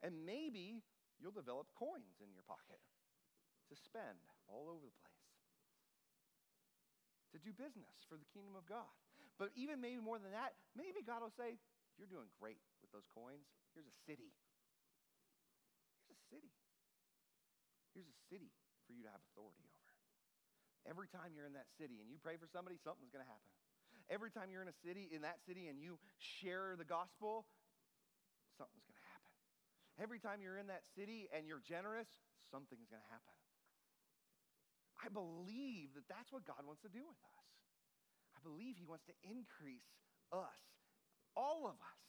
And 0.00 0.22
maybe 0.22 0.80
you'll 1.18 1.34
develop 1.34 1.66
coins 1.74 2.22
in 2.22 2.30
your 2.32 2.46
pocket 2.46 2.78
to 3.68 3.74
spend 3.76 4.20
all 4.48 4.68
over 4.68 4.84
the 4.84 4.98
place, 5.00 5.32
to 7.32 7.38
do 7.40 7.50
business 7.54 8.04
for 8.06 8.14
the 8.20 8.28
kingdom 8.30 8.54
of 8.54 8.64
God. 8.68 8.90
But 9.34 9.50
even 9.58 9.82
maybe 9.82 9.98
more 9.98 10.22
than 10.22 10.30
that, 10.30 10.54
maybe 10.78 11.02
God 11.02 11.26
will 11.26 11.34
say, 11.34 11.58
You're 11.98 12.10
doing 12.10 12.30
great 12.38 12.62
with 12.82 12.94
those 12.94 13.06
coins. 13.10 13.50
Here's 13.74 13.90
a 13.90 13.96
city. 14.06 14.30
Here's 16.06 16.18
a 16.18 16.26
city. 16.30 16.54
Here's 17.94 18.06
a 18.06 18.18
city 18.30 18.54
for 18.86 18.94
you 18.94 19.02
to 19.02 19.10
have 19.10 19.22
authority 19.34 19.66
over. 19.66 19.84
Every 20.86 21.08
time 21.08 21.32
you're 21.34 21.48
in 21.48 21.56
that 21.56 21.70
city 21.80 21.98
and 21.98 22.06
you 22.12 22.20
pray 22.20 22.36
for 22.36 22.46
somebody, 22.46 22.76
something's 22.78 23.10
going 23.10 23.24
to 23.24 23.30
happen. 23.30 23.50
Every 24.12 24.28
time 24.28 24.52
you're 24.52 24.60
in 24.60 24.68
a 24.68 24.80
city, 24.84 25.08
in 25.08 25.24
that 25.24 25.40
city, 25.48 25.72
and 25.72 25.80
you 25.80 25.96
share 26.20 26.76
the 26.76 26.84
gospel, 26.84 27.48
something's 28.60 28.84
going 28.84 29.00
to 29.00 29.08
happen. 29.08 29.32
Every 29.96 30.20
time 30.20 30.44
you're 30.44 30.60
in 30.60 30.68
that 30.68 30.84
city 30.92 31.30
and 31.32 31.48
you're 31.48 31.64
generous, 31.64 32.10
something's 32.52 32.84
going 32.92 33.00
to 33.00 33.12
happen. 33.14 33.32
I 35.04 35.12
believe 35.12 35.92
that 36.00 36.08
that's 36.08 36.32
what 36.32 36.48
God 36.48 36.64
wants 36.64 36.80
to 36.88 36.88
do 36.88 37.04
with 37.04 37.20
us. 37.20 37.44
I 38.32 38.40
believe 38.40 38.80
He 38.80 38.88
wants 38.88 39.04
to 39.12 39.14
increase 39.20 39.84
us, 40.32 40.64
all 41.36 41.68
of 41.68 41.76
us. 41.76 42.00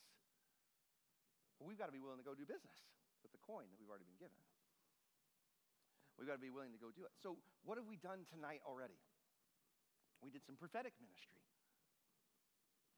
But 1.60 1.68
we've 1.68 1.80
got 1.80 1.92
to 1.92 1.96
be 1.96 2.00
willing 2.00 2.24
to 2.24 2.28
go 2.28 2.32
do 2.32 2.48
business 2.48 2.80
with 3.20 3.36
the 3.36 3.42
coin 3.44 3.68
that 3.68 3.76
we've 3.76 3.92
already 3.92 4.08
been 4.08 4.20
given. 4.20 4.40
We've 6.16 6.28
got 6.28 6.40
to 6.40 6.46
be 6.46 6.56
willing 6.56 6.72
to 6.72 6.80
go 6.80 6.96
do 6.96 7.04
it. 7.04 7.12
So, 7.20 7.36
what 7.68 7.76
have 7.76 7.84
we 7.84 8.00
done 8.00 8.24
tonight 8.32 8.64
already? 8.64 8.96
We 10.24 10.32
did 10.32 10.48
some 10.48 10.56
prophetic 10.56 10.96
ministry. 11.04 11.44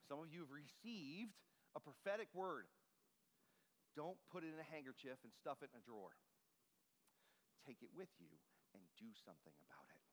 Some 0.05 0.21
of 0.21 0.29
you 0.29 0.45
have 0.45 0.53
received 0.53 1.33
a 1.73 1.81
prophetic 1.81 2.29
word. 2.37 2.69
Don't 3.97 4.21
put 4.29 4.45
it 4.45 4.53
in 4.53 4.61
a 4.61 4.67
handkerchief 4.69 5.17
and 5.25 5.33
stuff 5.33 5.65
it 5.65 5.73
in 5.73 5.81
a 5.81 5.83
drawer. 5.83 6.13
Take 7.65 7.81
it 7.81 7.89
with 7.97 8.13
you 8.21 8.29
and 8.73 8.81
do 8.97 9.09
something 9.23 9.53
about 9.67 9.87
it. 9.93 10.03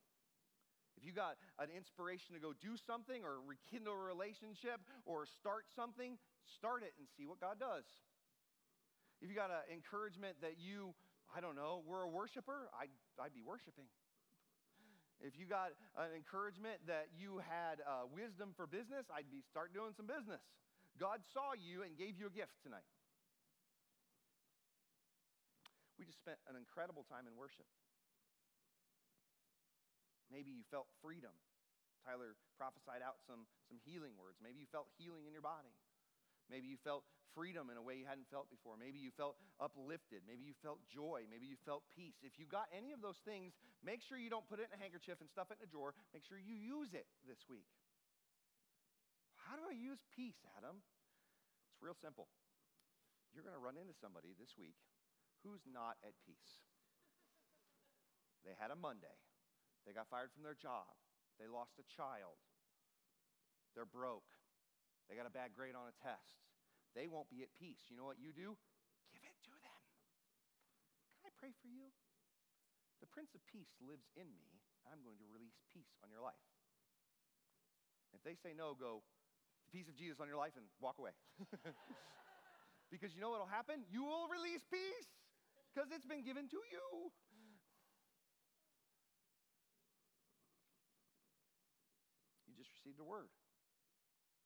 If 0.98 1.02
you 1.02 1.12
got 1.12 1.36
an 1.58 1.68
inspiration 1.74 2.34
to 2.34 2.40
go 2.40 2.54
do 2.54 2.78
something 2.78 3.24
or 3.24 3.42
rekindle 3.42 3.94
a 3.94 4.04
relationship 4.04 4.82
or 5.04 5.26
start 5.26 5.66
something, 5.74 6.16
start 6.44 6.82
it 6.82 6.94
and 6.98 7.06
see 7.18 7.26
what 7.26 7.40
God 7.42 7.58
does. 7.58 7.84
If 9.20 9.30
you 9.30 9.36
got 9.36 9.50
an 9.50 9.66
encouragement 9.72 10.38
that 10.40 10.56
you 10.60 10.94
I 11.34 11.42
don't 11.42 11.58
know, 11.58 11.82
were 11.82 12.06
a 12.06 12.10
worshiper, 12.10 12.70
I'd, 12.78 12.94
I'd 13.18 13.34
be 13.34 13.42
worshiping. 13.42 13.90
If 15.18 15.34
you 15.34 15.46
got 15.46 15.74
an 15.98 16.14
encouragement 16.14 16.78
that 16.86 17.10
you 17.16 17.42
had 17.42 17.82
uh, 17.82 18.06
wisdom 18.06 18.54
for 18.54 18.66
business, 18.70 19.10
I'd 19.10 19.30
be 19.30 19.42
start 19.42 19.74
doing 19.74 19.90
some 19.96 20.06
business. 20.06 20.42
God 20.94 21.26
saw 21.34 21.58
you 21.58 21.82
and 21.82 21.98
gave 21.98 22.14
you 22.18 22.30
a 22.30 22.34
gift 22.34 22.54
tonight. 22.62 22.86
We 25.98 26.06
just 26.06 26.18
spent 26.18 26.38
an 26.46 26.54
incredible 26.54 27.06
time 27.10 27.26
in 27.26 27.34
worship. 27.34 27.66
Maybe 30.34 30.50
you 30.50 30.66
felt 30.66 30.90
freedom. 30.98 31.30
Tyler 32.02 32.34
prophesied 32.58 33.06
out 33.06 33.22
some, 33.22 33.46
some 33.70 33.78
healing 33.86 34.18
words. 34.18 34.42
Maybe 34.42 34.58
you 34.58 34.66
felt 34.66 34.90
healing 34.98 35.30
in 35.30 35.32
your 35.32 35.46
body. 35.46 35.70
Maybe 36.50 36.66
you 36.66 36.76
felt 36.82 37.06
freedom 37.38 37.70
in 37.70 37.78
a 37.78 37.84
way 37.86 37.96
you 38.02 38.04
hadn't 38.04 38.26
felt 38.34 38.50
before. 38.50 38.74
Maybe 38.74 38.98
you 38.98 39.14
felt 39.14 39.38
uplifted. 39.62 40.26
Maybe 40.26 40.42
you 40.42 40.58
felt 40.58 40.82
joy. 40.90 41.24
Maybe 41.30 41.46
you 41.46 41.56
felt 41.62 41.86
peace. 41.94 42.18
If 42.26 42.34
you 42.36 42.50
got 42.50 42.66
any 42.74 42.90
of 42.90 42.98
those 42.98 43.22
things, 43.22 43.54
make 43.80 44.02
sure 44.02 44.18
you 44.18 44.28
don't 44.28 44.44
put 44.50 44.58
it 44.58 44.66
in 44.68 44.74
a 44.74 44.80
handkerchief 44.82 45.22
and 45.22 45.30
stuff 45.30 45.54
it 45.54 45.62
in 45.62 45.66
a 45.66 45.70
drawer. 45.70 45.94
Make 46.10 46.26
sure 46.26 46.36
you 46.36 46.58
use 46.58 46.92
it 46.92 47.06
this 47.24 47.46
week. 47.46 47.70
How 49.46 49.54
do 49.54 49.64
I 49.70 49.76
use 49.76 50.02
peace, 50.12 50.42
Adam? 50.58 50.82
It's 51.72 51.80
real 51.80 51.96
simple. 51.96 52.26
You're 53.32 53.46
going 53.46 53.56
to 53.56 53.62
run 53.62 53.78
into 53.80 53.94
somebody 53.96 54.34
this 54.34 54.54
week 54.58 54.76
who's 55.42 55.64
not 55.68 55.96
at 56.04 56.14
peace. 56.24 56.64
They 58.44 58.52
had 58.60 58.70
a 58.70 58.76
Monday. 58.76 59.16
They 59.84 59.92
got 59.92 60.08
fired 60.08 60.32
from 60.32 60.42
their 60.42 60.56
job. 60.56 60.88
They 61.36 61.48
lost 61.48 61.76
a 61.76 61.86
child. 61.86 62.40
They're 63.76 63.88
broke. 63.88 64.28
They 65.08 65.16
got 65.16 65.28
a 65.28 65.34
bad 65.34 65.52
grade 65.52 65.76
on 65.76 65.86
a 65.86 65.96
test. 66.00 66.40
They 66.96 67.10
won't 67.10 67.28
be 67.28 67.44
at 67.44 67.52
peace. 67.52 67.84
You 67.92 68.00
know 68.00 68.08
what 68.08 68.16
you 68.16 68.32
do? 68.32 68.56
Give 69.12 69.20
it 69.20 69.36
to 69.50 69.54
them. 69.60 69.80
Can 71.20 71.28
I 71.28 71.32
pray 71.36 71.52
for 71.58 71.68
you? 71.68 71.90
The 73.02 73.10
Prince 73.10 73.34
of 73.36 73.42
Peace 73.50 73.74
lives 73.82 74.08
in 74.16 74.30
me. 74.32 74.62
I'm 74.88 75.02
going 75.04 75.18
to 75.20 75.28
release 75.28 75.58
peace 75.72 75.92
on 76.04 76.08
your 76.08 76.24
life. 76.24 76.40
If 78.14 78.22
they 78.22 78.38
say 78.38 78.54
no, 78.54 78.78
go, 78.78 79.02
the 79.66 79.70
peace 79.74 79.88
of 79.88 79.96
Jesus 79.96 80.20
on 80.20 80.28
your 80.30 80.38
life 80.38 80.54
and 80.54 80.64
walk 80.78 81.02
away. 81.02 81.12
because 82.92 83.10
you 83.12 83.20
know 83.20 83.32
what 83.32 83.42
will 83.42 83.50
happen? 83.50 83.82
You 83.90 84.06
will 84.06 84.30
release 84.30 84.62
peace 84.70 85.10
because 85.72 85.90
it's 85.90 86.06
been 86.06 86.22
given 86.22 86.46
to 86.46 86.60
you. 86.70 87.10
You 92.46 92.54
just 92.54 92.70
received 92.84 93.00
a 93.00 93.08
word 93.08 93.32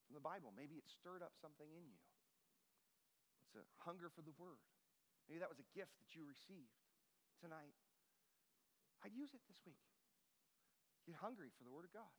from 0.06 0.14
the 0.14 0.22
Bible. 0.22 0.54
Maybe 0.54 0.78
it 0.78 0.86
stirred 0.86 1.26
up 1.26 1.34
something 1.42 1.66
in 1.74 1.82
you. 1.90 1.98
It's 3.50 3.58
a 3.58 3.66
hunger 3.82 4.14
for 4.14 4.22
the 4.22 4.30
Word. 4.38 4.62
Maybe 5.26 5.42
that 5.42 5.50
was 5.50 5.58
a 5.58 5.66
gift 5.74 5.98
that 5.98 6.14
you 6.14 6.22
received 6.22 6.78
tonight. 7.42 7.74
I'd 9.02 9.10
use 9.10 9.34
it 9.34 9.42
this 9.50 9.58
week. 9.66 9.82
Get 11.02 11.18
hungry 11.18 11.50
for 11.50 11.66
the 11.66 11.74
Word 11.74 11.82
of 11.82 11.90
God. 11.90 12.14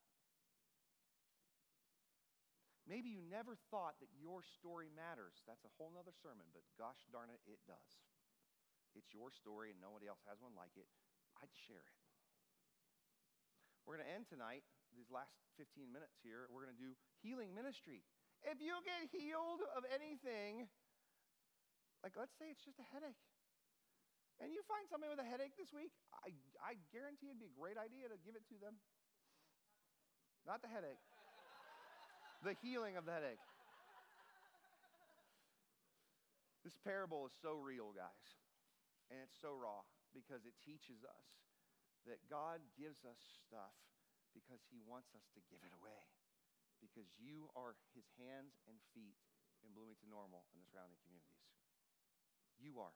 Maybe 2.83 3.07
you 3.07 3.23
never 3.23 3.55
thought 3.71 3.95
that 4.03 4.11
your 4.11 4.43
story 4.43 4.91
matters. 4.91 5.39
That's 5.47 5.63
a 5.63 5.71
whole 5.79 5.95
other 5.95 6.13
sermon, 6.19 6.51
but 6.51 6.67
gosh 6.75 6.99
darn 7.15 7.31
it, 7.31 7.39
it 7.47 7.63
does. 7.63 8.01
It's 8.91 9.13
your 9.15 9.31
story 9.31 9.71
and 9.71 9.79
nobody 9.79 10.11
else 10.11 10.19
has 10.27 10.41
one 10.43 10.57
like 10.57 10.75
it. 10.75 10.89
I'd 11.39 11.53
share 11.69 11.85
it. 11.85 11.97
We're 13.85 14.01
going 14.01 14.09
to 14.09 14.13
end 14.17 14.27
tonight 14.27 14.65
these 14.95 15.09
last 15.11 15.33
15 15.57 15.91
minutes 15.91 16.17
here, 16.23 16.47
we're 16.49 16.63
going 16.63 16.75
to 16.75 16.81
do 16.81 16.95
healing 17.21 17.51
ministry. 17.51 18.01
If 18.45 18.63
you 18.63 18.79
get 18.87 19.11
healed 19.11 19.61
of 19.75 19.83
anything, 19.91 20.71
like 22.01 22.15
let's 22.15 22.33
say 22.39 22.47
it's 22.47 22.63
just 22.63 22.79
a 22.79 22.87
headache, 22.95 23.19
and 24.39 24.55
you 24.55 24.63
find 24.63 24.87
somebody 24.87 25.11
with 25.11 25.19
a 25.19 25.27
headache 25.27 25.59
this 25.59 25.75
week, 25.75 25.91
I, 26.23 26.31
I 26.63 26.79
guarantee 26.95 27.27
it'd 27.27 27.43
be 27.43 27.51
a 27.51 27.59
great 27.59 27.75
idea 27.75 28.07
to 28.07 28.15
give 28.23 28.39
it 28.39 28.47
to 28.47 28.57
them. 28.57 28.79
Not 30.47 30.63
the 30.63 30.71
headache, 30.71 31.03
the 32.47 32.55
healing 32.63 32.95
of 32.95 33.03
the 33.03 33.11
headache. 33.11 33.43
This 36.63 36.79
parable 36.79 37.27
is 37.27 37.35
so 37.43 37.59
real, 37.59 37.91
guys, 37.91 38.27
and 39.11 39.19
it's 39.19 39.35
so 39.35 39.51
raw 39.51 39.83
because 40.15 40.47
it 40.47 40.55
teaches 40.63 41.03
us 41.03 41.27
that 42.07 42.23
God 42.31 42.63
gives 42.79 43.03
us 43.03 43.19
stuff 43.43 43.75
because 44.39 44.63
he 44.71 44.79
wants 44.79 45.11
us 45.11 45.27
to 45.35 45.43
give 45.51 45.59
it 45.67 45.75
away. 45.75 45.99
Because 46.79 47.11
you 47.19 47.51
are 47.59 47.75
his 47.91 48.07
hands 48.15 48.55
and 48.63 48.79
feet 48.95 49.19
in 49.67 49.75
Bloomington 49.75 50.07
Normal 50.07 50.47
and 50.55 50.63
the 50.63 50.67
surrounding 50.71 50.95
communities. 51.03 51.43
You 52.55 52.79
are. 52.79 52.95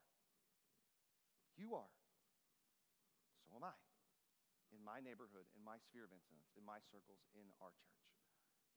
You 1.60 1.75
are. 1.75 1.91
So 3.43 3.60
am 3.60 3.67
I. 3.67 3.75
In 4.71 4.79
my 4.79 5.03
neighborhood, 5.03 5.51
in 5.53 5.62
my 5.67 5.75
sphere 5.84 6.08
of 6.08 6.15
influence, 6.15 6.47
in 6.56 6.63
my 6.63 6.79
circles, 6.88 7.19
in 7.36 7.51
our 7.60 7.75
church. 7.75 8.08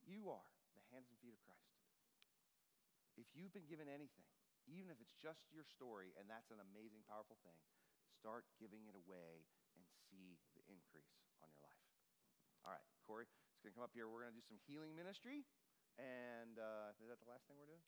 You 0.03 0.27
are 0.27 0.51
the 0.75 0.83
hands 0.91 1.07
and 1.07 1.17
feet 1.23 1.33
of 1.33 1.41
Christ. 1.47 1.71
If 3.17 3.25
you've 3.33 3.55
been 3.55 3.65
given 3.65 3.89
anything, 3.89 4.27
even 4.69 4.91
if 4.93 4.99
it's 5.01 5.15
just 5.17 5.47
your 5.49 5.65
story, 5.65 6.13
and 6.19 6.27
that's 6.29 6.53
an 6.53 6.61
amazing, 6.61 7.07
powerful 7.07 7.39
thing, 7.41 7.57
start 8.19 8.45
giving 8.61 8.85
it 8.85 8.93
away 8.93 9.47
and 9.73 9.83
see 10.11 10.37
the 10.53 10.61
increase. 10.69 11.26
All 12.67 12.75
right, 12.75 12.83
Corey, 13.07 13.23
it's 13.23 13.63
going 13.63 13.71
to 13.71 13.75
come 13.79 13.87
up 13.87 13.95
here. 13.95 14.11
We're 14.11 14.27
going 14.27 14.35
to 14.35 14.35
do 14.35 14.43
some 14.43 14.59
healing 14.67 14.91
ministry. 14.91 15.47
And 15.95 16.59
uh, 16.59 16.91
is 16.99 17.07
that 17.07 17.15
the 17.23 17.31
last 17.31 17.47
thing 17.47 17.55
we're 17.55 17.71
doing? 17.71 17.79